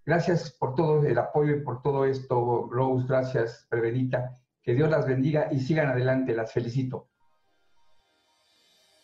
[0.05, 3.07] Gracias por todo el apoyo y por todo esto, Rose.
[3.07, 4.35] Gracias, Prevenita.
[4.63, 6.35] Que Dios las bendiga y sigan adelante.
[6.35, 7.09] Las felicito.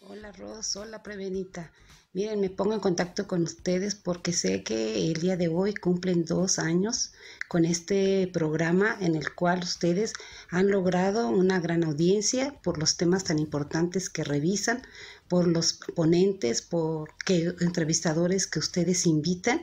[0.08, 1.72] Hola Ros, hola Prevenita.
[2.12, 6.24] Miren, me pongo en contacto con ustedes porque sé que el día de hoy cumplen
[6.24, 7.10] dos años
[7.48, 10.12] con este programa en el cual ustedes
[10.48, 14.80] han logrado una gran audiencia por los temas tan importantes que revisan,
[15.26, 19.60] por los ponentes, por entrevistadores que ustedes invitan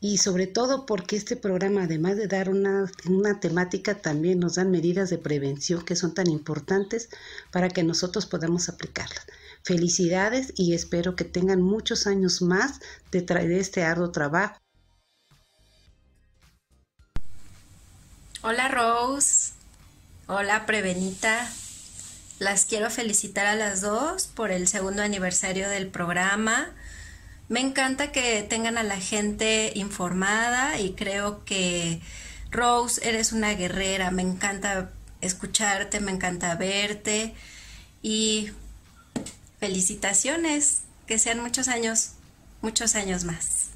[0.00, 4.70] y sobre todo porque este programa, además de dar una, una, temática, también nos dan
[4.70, 7.08] medidas de prevención que son tan importantes
[7.50, 9.26] para que nosotros podamos aplicarlas.
[9.64, 14.56] Felicidades y espero que tengan muchos años más de, de este arduo trabajo.
[18.42, 19.52] Hola Rose,
[20.26, 21.48] hola Prevenita.
[22.40, 26.72] las quiero felicitar a las dos por el segundo aniversario del programa.
[27.48, 32.00] Me encanta que tengan a la gente informada y creo que
[32.50, 34.90] Rose, eres una guerrera, me encanta
[35.20, 37.34] escucharte, me encanta verte
[38.02, 38.50] y
[39.62, 42.16] felicitaciones, que sean muchos años,
[42.62, 43.70] muchos años más.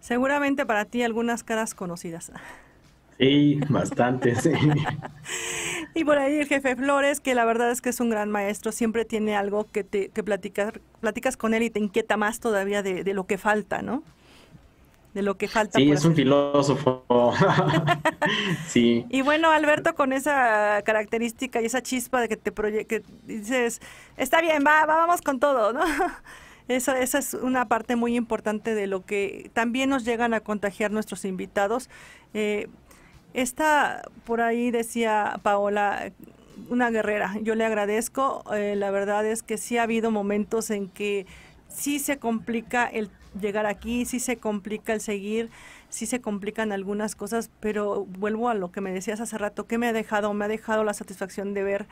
[0.00, 2.32] Seguramente para ti algunas caras conocidas.
[3.18, 4.52] Sí, bastante, sí.
[5.94, 8.72] Y por ahí el jefe Flores, que la verdad es que es un gran maestro,
[8.72, 12.82] siempre tiene algo que te que platicas, platicas con él y te inquieta más todavía
[12.82, 14.02] de, de lo que falta, ¿no?
[15.14, 15.78] De lo que falta.
[15.78, 17.04] Sí, es un filósofo.
[18.66, 19.04] sí.
[19.10, 22.52] Y bueno, Alberto, con esa característica y esa chispa de que te
[22.86, 23.80] que dices,
[24.16, 25.82] está bien, va, vamos con todo, ¿no?
[26.68, 30.92] Eso, esa es una parte muy importante de lo que también nos llegan a contagiar
[30.92, 31.90] nuestros invitados.
[32.34, 32.68] Eh,
[33.34, 36.12] esta, por ahí decía Paola,
[36.68, 37.34] una guerrera.
[37.42, 38.44] Yo le agradezco.
[38.54, 41.26] Eh, la verdad es que sí ha habido momentos en que
[41.68, 43.10] sí se complica el
[43.40, 45.50] llegar aquí, sí se complica el seguir,
[45.88, 49.78] sí se complican algunas cosas, pero vuelvo a lo que me decías hace rato, ¿qué
[49.78, 50.32] me ha dejado?
[50.34, 51.86] Me ha dejado la satisfacción de ver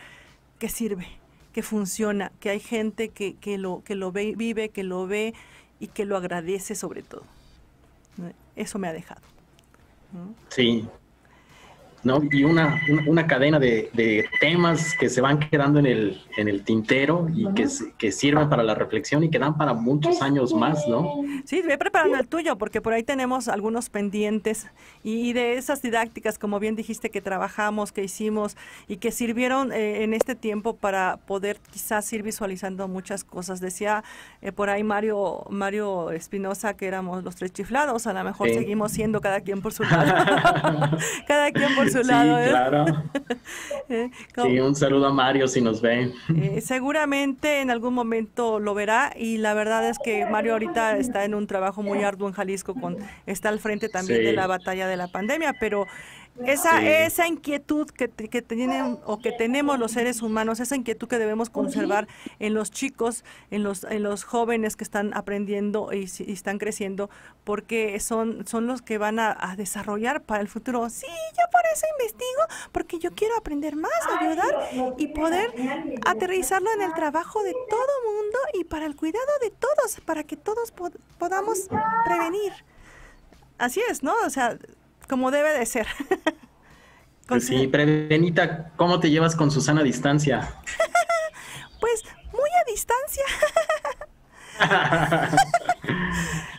[0.59, 1.07] que sirve,
[1.53, 5.35] que funciona, que hay gente que, que lo, que lo ve, vive, que lo ve
[5.79, 7.23] y que lo agradece sobre todo.
[8.57, 9.23] Eso me ha dejado.
[10.49, 10.87] Sí,
[12.03, 12.21] ¿no?
[12.31, 16.65] Y una, una, cadena de, de, temas que se van quedando en el, en el
[16.65, 17.67] tintero y que,
[17.99, 21.23] que, sirven para la reflexión y que dan para muchos años más, ¿no?
[21.45, 24.67] Sí, ve preparando el tuyo, porque por ahí tenemos algunos pendientes
[25.03, 28.57] y de esas didácticas, como bien dijiste, que trabajamos, que hicimos
[28.89, 33.61] y que sirvieron eh, en este tiempo para poder quizás ir visualizando muchas cosas.
[33.61, 34.05] Decía
[34.43, 38.93] eh, por ahí Mario Mario Espinosa que éramos los tres chiflados, a lo mejor seguimos
[38.93, 40.99] siendo cada quien por su lado.
[41.27, 42.49] cada quien por Sí, ¿eh?
[42.49, 42.85] claro.
[44.43, 46.13] sí, un saludo a Mario si nos ve.
[46.37, 51.25] Eh, seguramente en algún momento lo verá y la verdad es que Mario ahorita está
[51.25, 54.87] en un trabajo muy arduo en Jalisco, con está al frente también de la batalla
[54.87, 55.87] de la pandemia, pero
[56.47, 61.19] esa, esa inquietud que, que, tienen o que tenemos los seres humanos, esa inquietud que
[61.19, 66.59] debemos conservar en los chicos, en los, en los jóvenes que están aprendiendo y, están
[66.59, 67.11] creciendo,
[67.45, 70.89] porque son, son los que van a, desarrollar para el futuro.
[70.89, 75.53] Sí, yo por eso investigo, porque yo quiero aprender más, ayudar y poder
[76.07, 80.37] aterrizarlo en el trabajo de todo mundo y para el cuidado de todos, para que
[80.37, 80.73] todos
[81.19, 81.69] podamos
[82.05, 82.53] prevenir.
[83.59, 84.15] Así es, ¿no?
[84.25, 84.57] O sea,
[85.11, 85.87] como debe de ser.
[87.27, 90.53] Pues sí, Prevenita, ¿cómo te llevas con Susana a distancia?
[91.81, 92.03] pues
[92.33, 93.23] muy a distancia.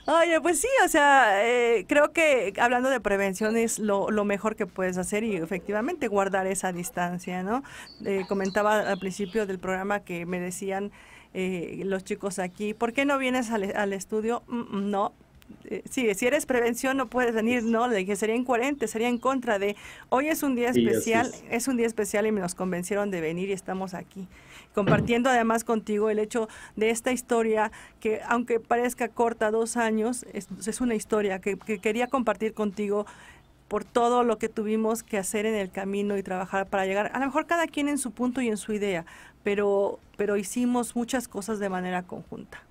[0.06, 4.66] Oye, pues sí, o sea, eh, creo que hablando de prevención es lo, mejor que
[4.66, 7.64] puedes hacer y efectivamente guardar esa distancia, ¿no?
[8.06, 10.94] Eh, comentaba al principio del programa que me decían
[11.34, 14.42] eh, los chicos aquí, ¿por qué no vienes al, al estudio?
[14.48, 15.12] Mm, mm, no,
[15.66, 19.18] eh, sí, si eres prevención no puedes venir, no, le dije, sería incoherente, sería en
[19.18, 19.76] contra de,
[20.10, 21.68] hoy es un día especial, es.
[21.68, 24.28] un día especial y me nos convencieron de venir y estamos aquí,
[24.74, 30.82] compartiendo además contigo el hecho de esta historia que aunque parezca corta, dos años, es,
[30.82, 33.06] una historia que, que quería compartir contigo
[33.72, 37.20] por todo lo que tuvimos que hacer en el camino y trabajar para llegar, a
[37.20, 39.06] lo mejor cada quien en su punto y en su idea,
[39.44, 42.62] pero, pero hicimos muchas cosas de manera conjunta.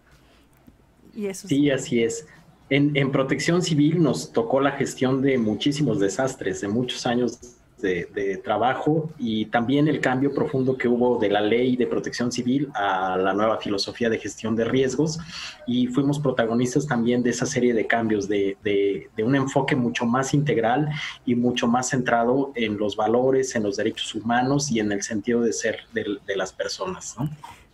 [1.14, 2.26] Y eso sí, así es.
[2.70, 7.40] En, protección civil nos tocó la gestión de muchísimos desastres, de muchos años
[7.82, 12.68] de, trabajo y también el cambio profundo que hubo de la ley de protección civil
[12.74, 15.18] a la nueva filosofía de gestión de riesgos
[15.66, 20.90] y fuimos protagonistas también de esa serie de cambios, de, un enfoque mucho más integral
[21.24, 25.40] y mucho más centrado en los valores, en los derechos humanos y en el sentido
[25.40, 27.16] de ser de, las personas.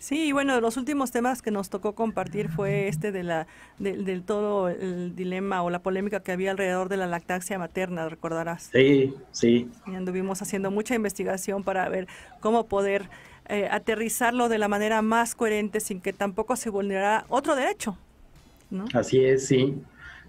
[0.06, 3.48] Sí, bueno, los últimos temas que nos tocó compartir fue este de la
[3.80, 8.70] del todo el dilema o la polémica que había alrededor de la lactancia materna, recordarás.
[8.72, 9.68] Sí, sí.
[9.84, 12.06] Y anduvimos haciendo mucha investigación para ver
[12.38, 13.08] cómo poder
[13.48, 17.98] eh, aterrizarlo de la manera más coherente sin que tampoco se vulnerara otro derecho.
[18.70, 18.84] ¿no?
[18.94, 19.74] Así es, sí.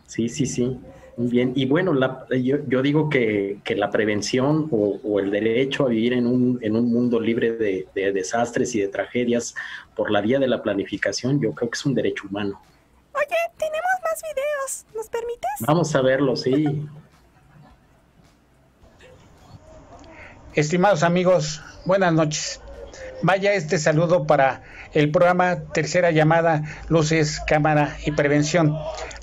[0.08, 0.76] Sí, sí, sí.
[1.20, 1.94] Bien, y bueno,
[2.30, 7.20] yo, digo que, la prevención o, el derecho a vivir en un, en un mundo
[7.20, 9.56] libre de, desastres y de tragedias
[9.96, 12.62] por la vía de la planificación, yo creo que es un derecho humano.
[13.14, 13.26] Oye,
[13.58, 15.50] tenemos más videos, ¿nos permites?
[15.62, 16.88] Vamos a verlo, sí.
[20.54, 22.62] Estimados amigos, buenas noches.
[23.24, 24.62] Vaya este saludo para
[24.94, 28.78] el programa Tercera Llamada, Luces, Cámara y Prevención,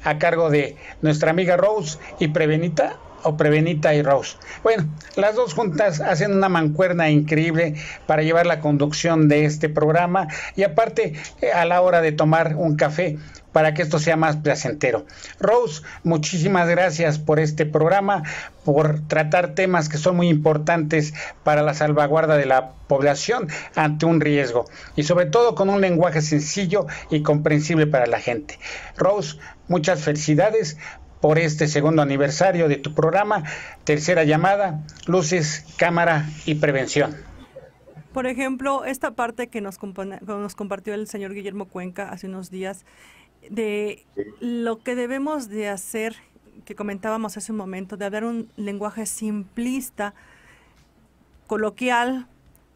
[0.05, 4.37] a cargo de nuestra amiga Rose y Prevenita, o Prevenita y Rose.
[4.63, 4.85] Bueno,
[5.17, 7.75] las dos juntas hacen una mancuerna increíble
[8.07, 12.55] para llevar la conducción de este programa y aparte eh, a la hora de tomar
[12.57, 13.19] un café
[13.55, 15.07] para que esto sea más placentero.
[15.39, 18.25] Rose, muchísimas gracias por este programa,
[18.65, 23.47] por tratar temas que son muy importantes para la salvaguarda de la población
[23.77, 24.65] ante un riesgo
[24.97, 28.59] y sobre todo con un lenguaje sencillo y comprensible para la gente.
[28.97, 29.39] Rose,
[29.69, 30.77] muchas felicidades
[31.21, 33.45] por este segundo aniversario de tu programa,
[33.85, 37.15] tercera llamada, luces, cámara y prevención.
[38.15, 42.85] Por ejemplo, esta parte que nos, nos compartió el señor Guillermo Cuenca hace unos días,
[43.51, 44.05] de
[44.41, 46.17] lo que debemos de hacer,
[46.65, 50.15] que comentábamos hace un momento, de dar un lenguaje simplista,
[51.47, 52.27] coloquial,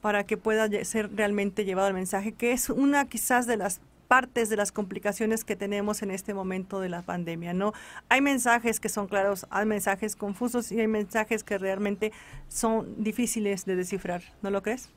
[0.00, 4.48] para que pueda ser realmente llevado el mensaje, que es una quizás de las partes
[4.48, 7.74] de las complicaciones que tenemos en este momento de la pandemia, ¿no?
[8.08, 12.12] Hay mensajes que son claros, hay mensajes confusos y hay mensajes que realmente
[12.48, 14.88] son difíciles de descifrar, ¿no lo crees?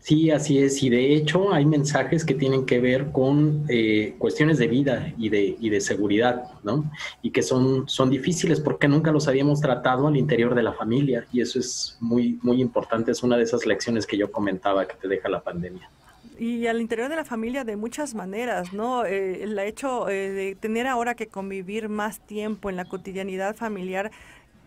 [0.00, 0.82] Sí, así es.
[0.82, 5.28] Y de hecho hay mensajes que tienen que ver con eh, cuestiones de vida y
[5.28, 6.90] de, y de seguridad, ¿no?
[7.22, 11.26] Y que son, son difíciles porque nunca los habíamos tratado al interior de la familia.
[11.32, 13.10] Y eso es muy, muy importante.
[13.12, 15.90] Es una de esas lecciones que yo comentaba que te deja la pandemia
[16.38, 19.04] y al interior de la familia de muchas maneras, ¿no?
[19.04, 24.10] Eh, el hecho eh, de tener ahora que convivir más tiempo en la cotidianidad familiar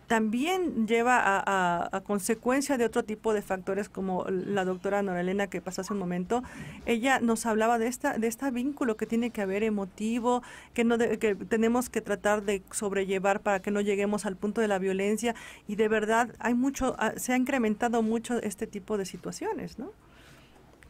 [0.07, 5.81] también lleva a, consecuencia de otro tipo de factores como la doctora Norelena que pasó
[5.81, 6.43] hace un momento.
[6.85, 10.43] Ella nos hablaba de esta de este vínculo que tiene que haber emotivo,
[10.73, 14.67] que no que tenemos que tratar de sobrellevar para que no lleguemos al punto de
[14.67, 15.35] la violencia
[15.67, 19.91] y de verdad hay mucho ah, se ha incrementado mucho este tipo de situaciones, ¿no?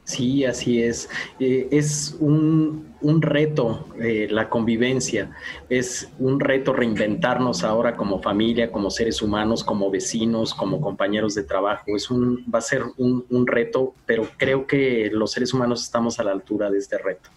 [0.06, 1.10] Sí, así es.
[1.39, 5.32] Eh, es un, un reto eh, la convivencia,
[5.70, 11.43] es un reto reinventarnos ahora como familia, como seres humanos, como vecinos, como compañeros de
[11.43, 11.95] trabajo.
[11.95, 16.20] Es un, va a ser un, un reto, pero creo que los seres humanos estamos
[16.20, 17.30] a la altura de este reto.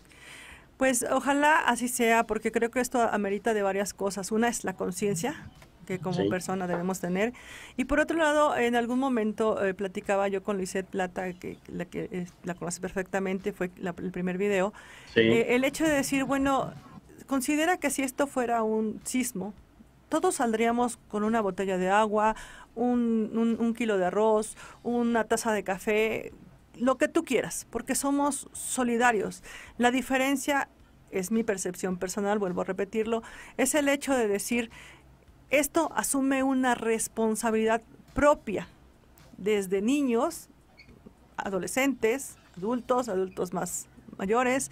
[0.76, 4.30] Pues ojalá así sea, porque creo que esto amerita de varias cosas.
[4.30, 5.48] Una es la conciencia,
[5.86, 7.32] que como persona debemos tener.
[7.76, 11.86] Y por otro lado, en algún momento eh, platicaba yo con Lisette Plata, que la
[11.86, 14.74] que la conoce perfectamente, fue el primer video,
[15.14, 16.72] eh, el hecho de decir, bueno,
[17.26, 19.54] considera que si esto fuera un sismo,
[20.08, 22.36] todos saldríamos con una botella de agua,
[22.74, 26.32] un, un kilo de arroz, una taza de café,
[26.78, 29.42] lo que tú quieras, porque somos solidarios.
[29.78, 30.68] La diferencia
[31.10, 33.22] es mi percepción personal, vuelvo a repetirlo,
[33.56, 34.70] es el hecho de decir,
[35.50, 37.82] esto asume una responsabilidad
[38.14, 38.68] propia
[39.36, 40.48] desde niños,
[41.36, 43.86] adolescentes, adultos, adultos más
[44.16, 44.70] mayores,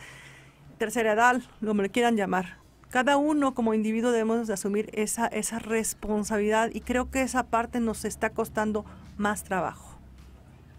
[0.78, 2.58] tercera edad, como le quieran llamar.
[2.90, 7.80] Cada uno como individuo debemos de asumir esa, esa responsabilidad y creo que esa parte
[7.80, 8.84] nos está costando
[9.16, 9.93] más trabajo.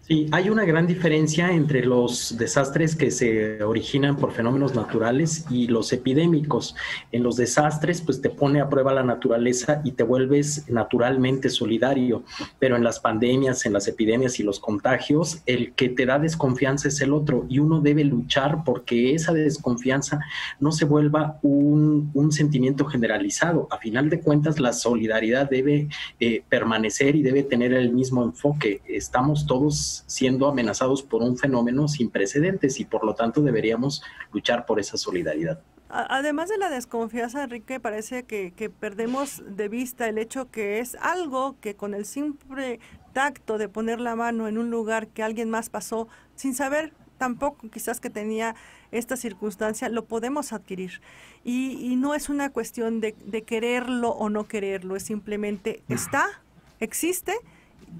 [0.08, 5.66] Sí, hay una gran diferencia entre los desastres que se originan por fenómenos naturales y
[5.66, 6.76] los epidémicos.
[7.10, 12.22] En los desastres, pues te pone a prueba la naturaleza y te vuelves naturalmente solidario,
[12.60, 16.86] pero en las pandemias, en las epidemias y los contagios, el que te da desconfianza
[16.86, 20.20] es el otro y uno debe luchar porque esa desconfianza
[20.60, 23.66] no se vuelva un, sentimiento generalizado.
[23.72, 25.88] A final de cuentas, la solidaridad debe
[26.20, 28.82] eh, permanecer y debe tener el mismo enfoque.
[28.86, 34.66] Estamos todos siendo amenazados por un fenómeno sin precedentes y por lo tanto deberíamos luchar
[34.66, 35.60] por esa solidaridad.
[35.88, 41.56] Además de la desconfianza, Enrique, parece que, perdemos de vista el hecho que es algo
[41.60, 42.80] que con el simple
[43.12, 47.70] tacto de poner la mano en un lugar que alguien más pasó sin saber tampoco
[47.70, 48.56] quizás que tenía
[48.90, 51.00] esta circunstancia, lo podemos adquirir.
[51.44, 56.26] Y, no es una cuestión de, de, quererlo o no quererlo, es simplemente está,
[56.78, 57.32] existe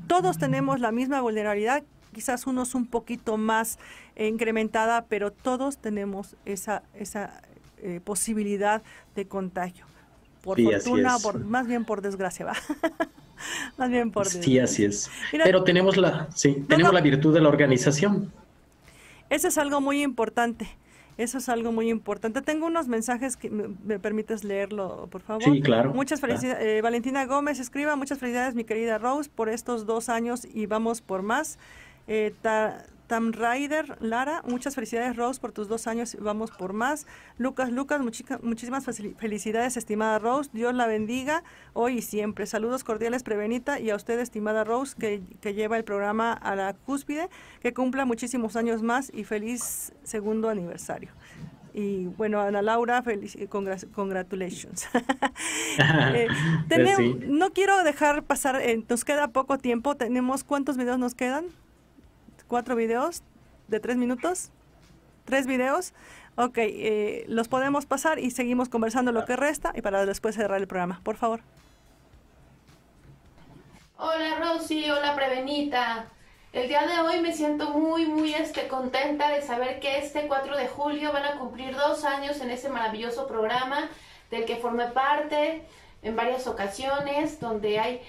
[0.07, 1.83] todos tenemos la misma vulnerabilidad,
[2.13, 3.79] quizás unos un poquito más
[4.17, 7.43] incrementada, pero todos tenemos esa, esa
[7.79, 8.83] eh, posibilidad
[9.15, 9.85] de contagio.
[10.43, 12.55] Por fortuna, más bien por desgracia, va.
[13.79, 14.45] más bien por desgracia.
[14.45, 15.11] Sí, así es.
[15.31, 18.33] pero tenemos la, sí, tenemos la virtud de la organización.
[19.29, 20.69] Eso es algo muy importante.
[21.19, 22.43] Eso es algo muy importante.
[22.43, 25.43] Tengo unos mensajes que me, permites leerlo, por favor.
[25.43, 25.95] Sí, claro.
[25.95, 26.63] Muchas felicidades.
[26.63, 31.01] Eh, Valentina Gómez escriba, muchas felicidades, mi querida Rose, por estos dos años y vamos
[31.01, 31.59] por más.
[32.07, 32.35] Eh,
[33.07, 37.07] Tam Rider, Lara, muchas felicidades Rose por tus dos años, vamos por más.
[37.39, 38.01] Lucas, Lucas,
[38.43, 41.43] muchísimas felicidades estimada Rose, Dios la bendiga
[41.73, 42.47] hoy y siempre.
[42.47, 46.75] Saludos cordiales Prevenita y a usted estimada Rose que, que lleva el programa a la
[46.75, 47.29] cúspide,
[47.61, 51.11] que cumpla muchísimos años más y feliz segundo aniversario.
[51.79, 54.89] Y bueno, Ana Laura, feliz, congratulations.
[56.15, 56.27] eh,
[56.69, 59.95] pues No quiero dejar pasar, eh, nos queda poco tiempo.
[59.95, 61.45] Tenemos, ¿cuántos videos nos quedan?
[62.49, 63.23] ¿Cuatro videos
[63.67, 64.51] de tres minutos?
[65.25, 65.95] ¿Tres videos?
[66.37, 70.61] Ok, eh, los podemos pasar y seguimos conversando lo que resta y para después cerrar
[70.61, 71.41] el programa, por favor.
[73.99, 76.07] Hola Rosy, hola Prevenita.
[76.53, 80.57] El día de hoy me siento muy, muy este, contenta de saber que este 4
[80.57, 83.89] de julio van a cumplir dos años en ese maravilloso programa
[84.31, 85.65] del que formé parte
[86.03, 88.03] en varias ocasiones, donde hay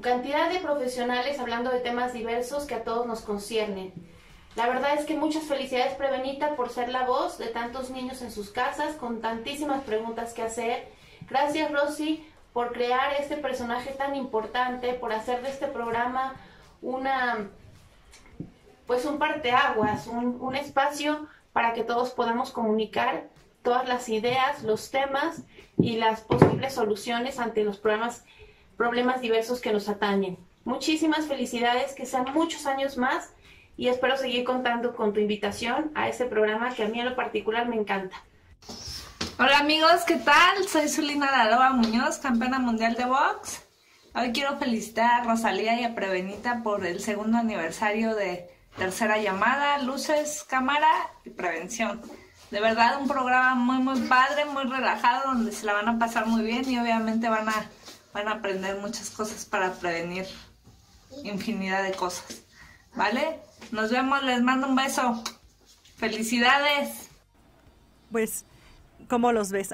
[0.00, 3.92] cantidad de profesionales hablando de temas diversos que a todos nos conciernen.
[4.54, 8.30] La verdad es que muchas felicidades Prevenita por ser la voz de tantos niños en
[8.30, 10.88] sus casas con tantísimas preguntas que hacer.
[11.28, 16.34] Gracias Rosy por crear este personaje tan importante, por hacer de este programa
[16.82, 17.50] una
[18.86, 23.28] pues un parteaguas, un, un espacio para que todos podamos comunicar
[23.62, 25.42] todas las ideas, los temas
[25.76, 28.24] y las posibles soluciones ante los problemas,
[28.78, 30.38] problemas diversos que nos atañen.
[30.64, 33.30] Muchísimas felicidades, que sean muchos años más
[33.76, 37.16] y espero seguir contando con tu invitación a ese programa que a mí en lo
[37.16, 38.16] particular me encanta.
[39.38, 40.66] Hola amigos, ¿qué tal?
[40.68, 43.62] Soy Zulina Daroa Muñoz, campeona mundial de box.
[44.14, 49.78] Hoy quiero felicitar a Rosalía y a Prevenita por el segundo aniversario de Tercera Llamada,
[49.78, 50.88] Luces, Cámara
[51.24, 52.00] y Prevención.
[52.52, 56.26] De verdad, un programa muy, muy padre, muy relajado, donde se la van a pasar
[56.26, 57.70] muy bien y obviamente van a,
[58.12, 60.26] van a aprender muchas cosas para prevenir
[61.24, 62.42] infinidad de cosas.
[62.94, 63.40] ¿Vale?
[63.70, 65.22] Nos vemos, les mando un beso.
[65.96, 67.08] Felicidades.
[68.10, 68.44] Pues,
[69.08, 69.70] ¿cómo los ves?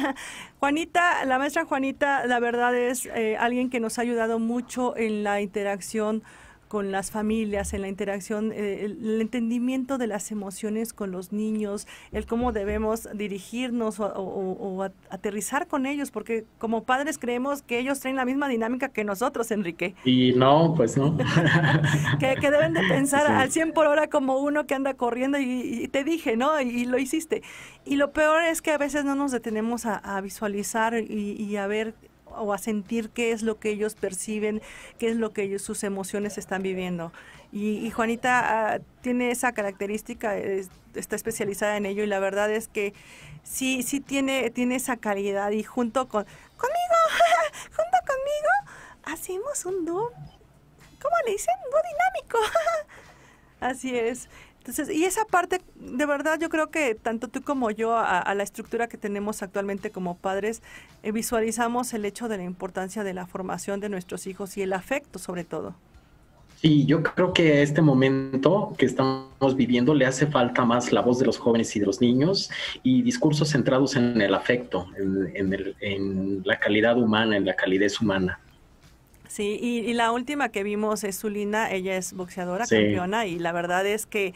[0.60, 5.22] Juanita, la maestra Juanita, la verdad es eh, alguien que nos ha ayudado mucho en
[5.22, 6.22] la interacción
[6.68, 11.86] con las familias, en la interacción, eh, el, entendimiento de las emociones con los niños,
[12.12, 18.16] el cómo debemos dirigirnos o, aterrizar con ellos, porque como padres creemos que ellos traen
[18.16, 19.94] la misma dinámica que nosotros, Enrique.
[20.04, 21.16] Y no, pues no.
[22.20, 26.04] que, deben de pensar al 100 por hora como uno que anda corriendo y, te
[26.04, 26.60] dije, ¿no?
[26.60, 27.42] Y, lo hiciste.
[27.84, 31.94] Y lo peor es que a veces no nos detenemos a, visualizar y a ver
[32.38, 34.62] o a sentir qué es lo que ellos perciben,
[34.98, 37.12] qué es lo que ellos, sus emociones están viviendo.
[37.52, 42.92] Y, Juanita ah, tiene esa característica, está especializada en ello y la verdad es que
[43.42, 46.24] sí, sí tiene, tiene esa calidad y junto con,
[46.56, 46.98] conmigo,
[47.64, 48.74] junto conmigo,
[49.04, 50.10] hacemos un dúo,
[51.00, 51.54] ¿cómo le dicen?
[51.70, 52.38] Dúo dinámico.
[53.60, 54.28] Así es
[54.90, 58.86] y esa parte, de verdad, yo creo que tanto tú como yo, a, la estructura
[58.88, 60.62] que tenemos actualmente como padres,
[61.02, 64.72] eh, visualizamos el hecho de la importancia de la formación de nuestros hijos y el
[64.72, 65.74] afecto sobre todo.
[66.60, 71.02] Sí, yo creo que a este momento que estamos viviendo le hace falta más la
[71.02, 72.50] voz de los jóvenes y de los niños
[72.82, 78.40] y discursos centrados en el afecto, en la calidad humana, en la calidez humana.
[79.28, 83.86] Sí, y, la última que vimos es Zulina, ella es boxeadora, campeona, y la verdad
[83.86, 84.34] es que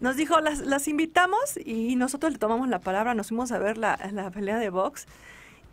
[0.00, 3.76] nos dijo, las, las invitamos y nosotros le tomamos la palabra, nos fuimos a ver
[3.76, 5.06] la, la pelea de box.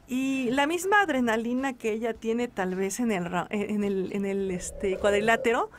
[0.10, 4.52] Y la misma adrenalina que ella tiene tal vez en el, en el, en el
[4.52, 5.70] este, cuadrilátero,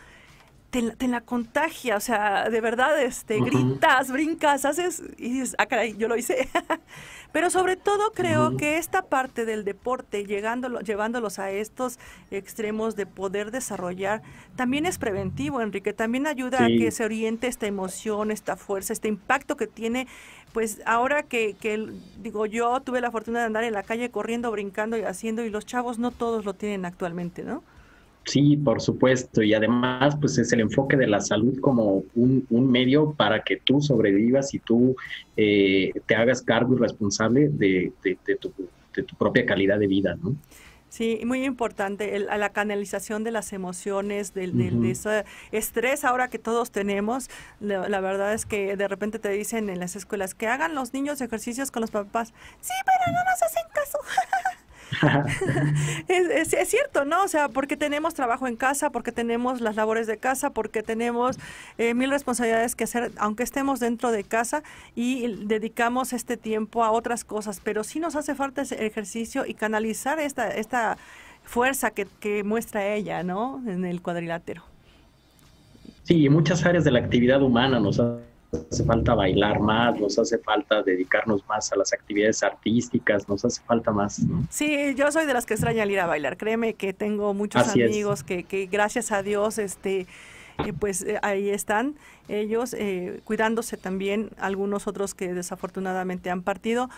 [0.71, 5.97] te, la contagia, o sea, de verdad, este, gritas, brincas, haces, y dices, ah, caray,
[5.97, 6.49] yo lo hice.
[7.33, 11.99] Pero sobre todo creo que esta parte del deporte, llegándolo, llevándolos a estos
[12.31, 14.23] extremos de poder desarrollar,
[14.57, 19.09] también es preventivo, Enrique, también ayuda a que se oriente esta emoción, esta fuerza, este
[19.09, 20.07] impacto que tiene
[20.53, 24.51] pues ahora que, que, digo yo tuve la fortuna de andar en la calle corriendo,
[24.51, 27.63] brincando y haciendo y los chavos no todos lo tienen actualmente, ¿no?
[28.29, 29.43] Sí, por supuesto.
[29.43, 33.81] Y además, pues es el enfoque de la salud como un, medio para que tú
[33.81, 34.95] sobrevivas y tú
[35.35, 37.91] eh, te hagas cargo y responsable de,
[38.39, 38.53] tu,
[39.17, 40.37] propia calidad de vida, ¿no?
[40.91, 46.71] Sí, muy importante, la canalización de las emociones, del, de ese estrés ahora que todos
[46.71, 47.31] tenemos.
[47.61, 51.21] La, verdad es que de repente te dicen en las escuelas que hagan los niños
[51.23, 52.35] ejercicios con los papás.
[52.61, 53.99] Sí, pero no nos hacen caso.
[56.09, 57.23] es, cierto, ¿no?
[57.25, 61.39] O sea, porque tenemos trabajo en casa, porque tenemos las labores de casa, porque tenemos
[61.77, 64.63] eh, mil responsabilidades que hacer, aunque estemos dentro de casa
[64.95, 69.55] y dedicamos este tiempo a otras cosas, pero sí nos hace falta ese ejercicio y
[69.55, 70.99] canalizar esta, esta
[71.45, 73.63] fuerza que, que muestra ella, ¿no?
[73.67, 74.63] En el cuadrilátero.
[76.03, 78.01] Sí, muchas áreas de la actividad humana nos
[78.71, 83.63] hace falta bailar más, nos hace falta dedicarnos más a las actividades artísticas, nos hace
[83.63, 84.23] falta más.
[84.51, 86.37] Sí, yo soy de las que extraña ir a bailar.
[86.37, 90.07] Créeme que tengo muchos amigos que, que, gracias a Dios este
[90.67, 91.95] y pues eh, ahí están
[92.29, 96.91] ellos eh, cuidándose también, algunos otros que desafortunadamente han partido,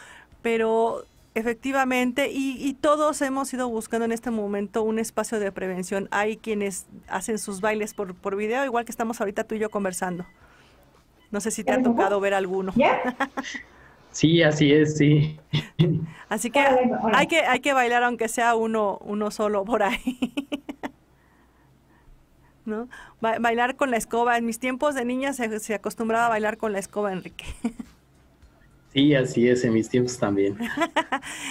[0.43, 6.09] pero efectivamente, y, todos hemos ido buscando en este momento un espacio de prevención.
[6.11, 9.71] Hay quienes hacen sus bailes por, por video, igual que estamos ahorita tú y yo
[9.71, 10.27] conversando.
[11.31, 12.73] No sé si te ha tocado ver alguno.
[14.13, 15.39] Sí, así es, sí.
[16.29, 16.59] Así que
[17.13, 20.19] hay que hay que bailar aunque sea uno uno solo por ahí.
[22.65, 22.89] ¿No?
[23.21, 24.37] bailar con la escoba.
[24.37, 27.45] En mis tiempos de niña se, se acostumbraba a bailar con la escoba, Enrique.
[28.93, 30.59] Sí, así es, en mis tiempos también.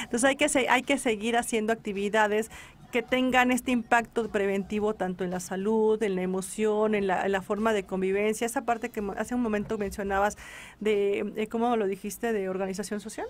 [0.04, 2.52] Entonces hay que, hay que seguir haciendo actividades
[2.92, 7.74] que tengan este impacto preventivo tanto en la salud, en la emoción, en la, forma
[7.74, 10.38] de convivencia, esa parte que hace un momento mencionabas
[10.80, 13.28] de, ¿cómo lo dijiste?, de organización social.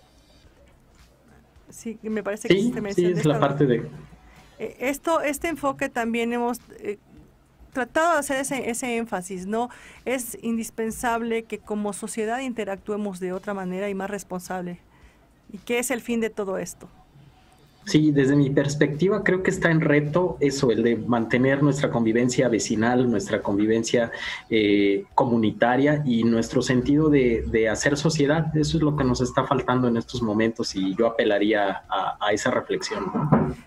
[1.70, 3.88] Sí, me parece que sí, sí es la parte de...
[4.57, 6.97] Eh, esto, este enfoque también hemos eh,
[7.74, 9.70] tratado de hacer ese, ese énfasis, ¿no?
[10.05, 14.80] Es indispensable que como sociedad interactuemos de otra manera y más responsable.
[15.51, 16.89] ¿Y qué es el fin de todo esto?
[17.89, 22.47] Sí, desde mi perspectiva creo que está en reto eso, el de mantener nuestra convivencia
[22.47, 24.11] vecinal, nuestra convivencia
[24.47, 28.55] eh, comunitaria y nuestro sentido de, hacer sociedad.
[28.55, 32.51] Eso es lo que nos está faltando en estos momentos y yo apelaría a, esa
[32.51, 33.05] reflexión.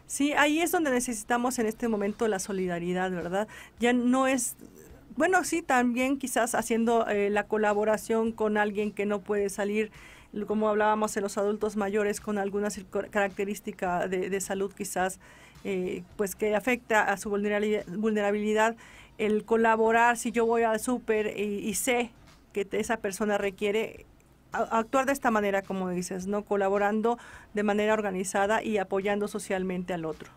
[0.07, 3.49] Sí, ahí es donde necesitamos en este momento la solidaridad, ¿verdad?
[3.81, 4.55] Ya no es
[5.17, 9.91] bueno, sí, también quizás haciendo eh, la colaboración con alguien que no puede salir
[10.47, 12.69] como hablábamos en los adultos mayores con alguna
[13.11, 15.21] característica de, salud quizás
[15.65, 18.77] eh, pues que afecta a su vulnerabilidad,
[19.19, 22.11] el colaborar si yo voy al súper y, sé
[22.53, 24.07] que esa persona requiere
[24.53, 27.19] actuar de esta manera como dices no colaborando
[27.55, 30.31] de manera organizada y apoyando socialmente al otro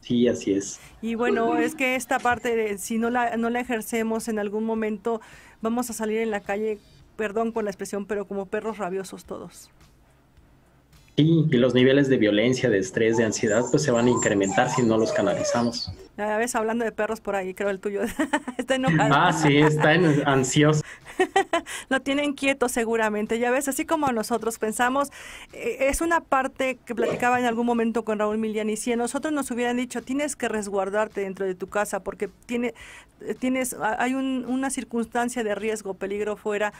[0.00, 0.80] Sí, así es.
[1.02, 4.64] Y bueno, es que esta parte, de, si no la, no la ejercemos en algún
[4.64, 5.20] momento,
[5.60, 6.78] vamos a salir en la calle
[7.18, 9.70] perdón por la expresión, pero como perros rabiosos todos.
[11.16, 14.70] Sí, y los niveles de violencia, de estrés, de ansiedad, pues se van a incrementar
[14.70, 15.92] si no los canalizamos.
[16.16, 18.02] A veces hablando de perros por ahí, creo el tuyo
[18.56, 19.12] está enojado.
[19.12, 19.90] Ah, sí, está
[20.26, 20.80] ansioso.
[21.88, 23.40] Lo tienen quieto seguramente.
[23.40, 25.08] Ya ves, así como nosotros pensamos,
[25.52, 28.76] eh, es una parte que platicaba en algún momento con Raúl Miliani.
[28.76, 32.74] Si a nosotros nos hubieran dicho, tienes que resguardarte dentro de tu casa porque tiene,
[33.40, 36.72] tienes, hay una circunstancia de riesgo, peligro fuera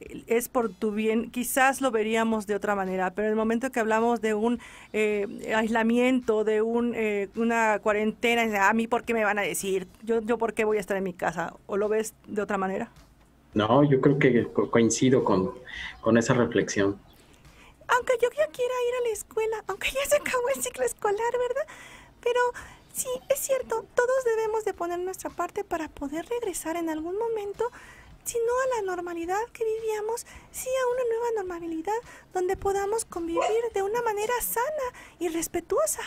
[0.00, 3.80] es por tu bien, quizás lo veríamos de otra manera, pero en el momento que
[3.80, 4.60] hablamos de un
[4.92, 9.86] eh, aislamiento, de un, eh, una cuarentena, a mí por qué me van a decir,
[10.02, 12.58] yo, yo por qué voy a estar en mi casa, o lo ves de otra
[12.58, 12.90] manera.
[13.54, 15.52] No, yo creo que coincido con,
[16.02, 16.98] con esa reflexión.
[17.88, 21.32] Aunque yo ya quiera ir a la escuela, aunque ya se acabó el ciclo escolar,
[21.32, 21.66] ¿verdad?
[22.20, 22.40] Pero
[22.92, 27.70] sí, es cierto, todos debemos de poner nuestra parte para poder regresar en algún momento
[28.26, 31.96] sino a la normalidad que vivíamos, sí a una nueva normalidad
[32.34, 33.40] donde podamos convivir
[33.72, 34.66] de una manera sana
[35.18, 36.02] y respetuosa.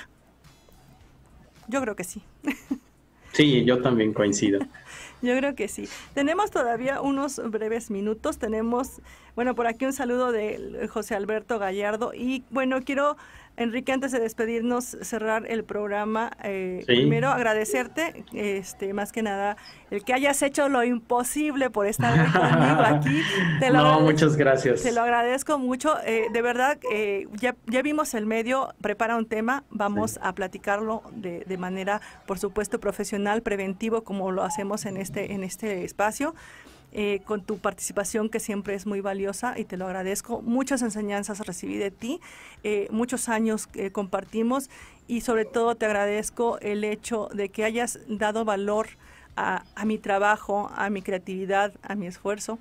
[1.68, 2.22] Yo creo que sí.
[3.32, 4.60] Sí, yo también coincido.
[5.22, 5.88] Yo creo que sí.
[6.14, 8.38] Tenemos todavía unos breves minutos.
[8.38, 9.02] Tenemos,
[9.36, 12.14] bueno, por aquí un saludo de José Alberto Gallardo.
[12.14, 13.18] Y bueno, quiero
[13.60, 19.58] Enrique, antes de despedirnos, cerrar el programa, eh, primero agradecerte, este, más que nada,
[19.92, 23.22] el que hayas hecho lo imposible por estar conmigo aquí.
[23.70, 24.82] no, muchas gracias.
[24.82, 25.98] Te lo agradezco mucho.
[26.06, 31.04] Eh, de verdad, eh, ya, ya vimos el medio, prepara un tema, vamos a platicarlo
[31.12, 36.34] de, de manera, por supuesto, profesional, preventivo, como lo hacemos en este, en este espacio.
[36.92, 40.42] Eh, con tu participación que siempre es muy valiosa y te lo agradezco.
[40.42, 42.20] Muchas enseñanzas recibí de ti,
[42.64, 44.72] eh, muchos años que compartimos
[45.08, 48.88] y sobre todo te agradezco el hecho de que hayas dado valor
[49.36, 52.60] a mi trabajo, a mi creatividad, a mi esfuerzo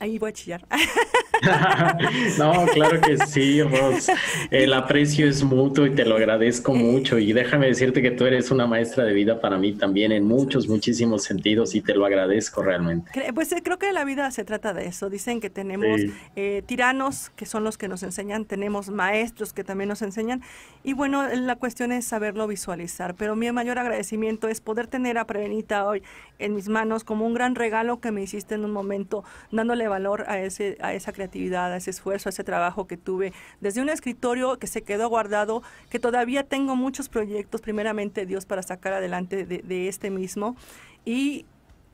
[0.00, 0.66] Ahí voy a chillar.
[2.38, 4.10] no, claro que sí, Ros.
[4.50, 7.18] El aprecio es mutuo y te lo agradezco mucho.
[7.18, 10.68] Y déjame decirte que tú eres una maestra de vida para mí también en muchos,
[10.68, 13.10] muchísimos sentidos y te lo agradezco realmente.
[13.34, 15.10] Pues eh, creo que la vida se trata de eso.
[15.10, 16.00] Dicen que tenemos
[16.34, 20.42] eh, tiranos que son los que nos enseñan, tenemos maestros que también nos enseñan.
[20.82, 23.14] Y bueno, la cuestión es saberlo visualizar.
[23.16, 26.02] Pero mi mayor agradecimiento es poder tener a Prevenita hoy
[26.38, 30.24] en mis manos como un gran regalo que me hiciste en un momento, dándole valor
[30.28, 33.90] a, ese, a esa creatividad, a ese esfuerzo, a ese trabajo que tuve desde un
[33.90, 39.44] escritorio que se quedó guardado, que todavía tengo muchos proyectos, primeramente Dios, para sacar adelante
[39.44, 40.56] de, este mismo.
[41.04, 41.44] Y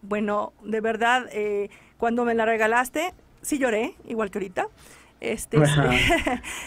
[0.02, 4.68] bueno, de verdad, eh, cuando me la regalaste, sí lloré, igual que ahorita.
[5.20, 5.58] Este,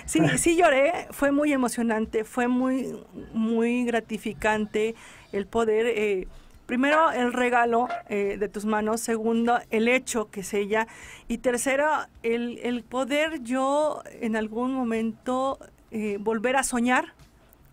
[0.05, 2.99] sí, sí lloré, fue muy emocionante, fue muy,
[3.31, 4.95] muy gratificante
[5.31, 6.27] el poder eh,
[6.69, 10.87] primero el regalo eh, de tus manos, segundo el hecho que es ella.
[11.27, 11.89] Y tercero
[12.21, 15.57] el, el poder yo en algún momento
[15.89, 17.15] eh, volver a soñar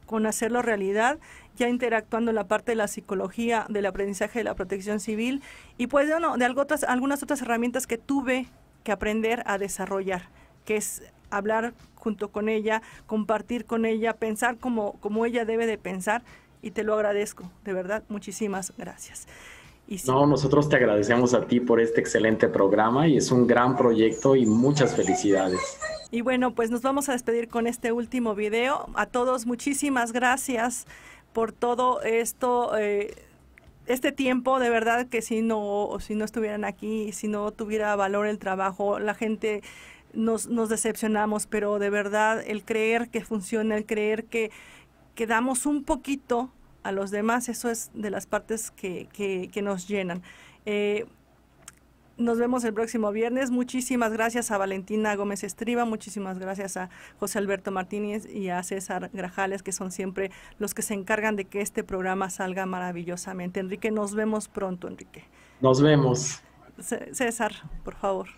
[0.07, 1.19] con hacerlo realidad
[1.57, 5.43] ya interactuando en la parte de la psicología, del aprendizaje de la protección civil
[5.77, 8.47] y pues bueno, de algo otras, algunas otras herramientas que tuve
[8.83, 10.31] que aprender a desarrollar,
[10.65, 15.77] que es hablar junto con ella, compartir con ella, pensar como, como ella debe de
[15.77, 16.23] pensar
[16.63, 19.27] y te lo agradezco, de verdad, muchísimas gracias.
[19.89, 23.77] Y No, nosotros te agradecemos a ti por este excelente programa y es un gran
[23.77, 25.79] proyecto y muchas felicidades.
[26.11, 28.89] Y bueno, pues nos vamos a despedir con este último video.
[28.95, 30.87] A todos muchísimas gracias
[31.33, 32.77] por todo esto.
[32.77, 33.15] Eh,
[33.87, 38.27] este tiempo, de verdad que si no, si no estuvieran aquí, si no tuviera valor
[38.27, 39.63] el trabajo, la gente
[40.13, 44.51] nos, nos decepcionamos, pero de verdad el creer que funciona, el creer que,
[45.17, 46.51] que damos un poquito
[46.85, 50.23] a los demás, eso es de las partes que, que, nos llenan.
[50.67, 51.07] Eh,
[52.17, 53.51] nos vemos el próximo viernes.
[53.51, 59.11] Muchísimas gracias a Valentina Gómez Estriba, muchísimas gracias a José Alberto Martínez y a César
[59.13, 63.59] Grajales, que son siempre los que se encargan de que este programa salga maravillosamente.
[63.59, 65.25] Enrique, nos vemos pronto, Enrique.
[65.61, 66.41] Nos vemos.
[66.79, 67.53] César,
[67.85, 68.29] por favor.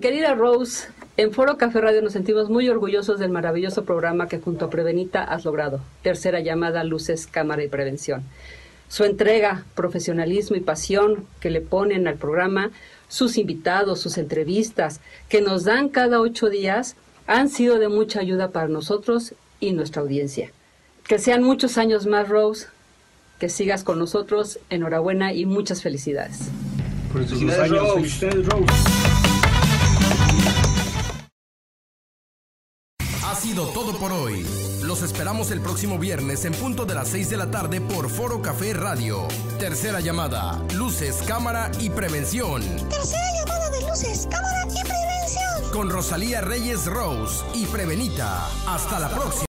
[0.00, 4.64] Querida Rose, en Foro Café Radio nos sentimos muy orgullosos del maravilloso programa que junto
[4.64, 5.80] a Prevenita has logrado.
[6.02, 8.24] Tercera llamada Luces, Cámara y Prevención
[8.92, 12.72] su entrega, profesionalismo y pasión que le ponen al programa,
[13.08, 16.94] sus invitados, sus entrevistas que nos dan cada ocho días,
[17.26, 20.50] han sido de mucha ayuda para nosotros y nuestra audiencia.
[21.08, 22.66] Que sean muchos años más, Rose,
[23.40, 26.50] que sigas con nosotros, enhorabuena y muchas felicidades.
[27.14, 28.26] Felicidades, Rose.
[28.26, 29.31] Ha
[33.52, 34.46] sido todo por hoy.
[34.82, 38.40] Los esperamos el próximo viernes en punto de las 6 de la tarde por Foro
[38.40, 39.28] Café Radio.
[39.58, 42.62] Tercera llamada, luces, cámara y prevención.
[42.88, 45.70] Tercera llamada de luces, cámara y prevención.
[45.70, 48.48] Con Rosalía Reyes Rose y Prevenita.
[48.66, 49.32] Hasta la próxima.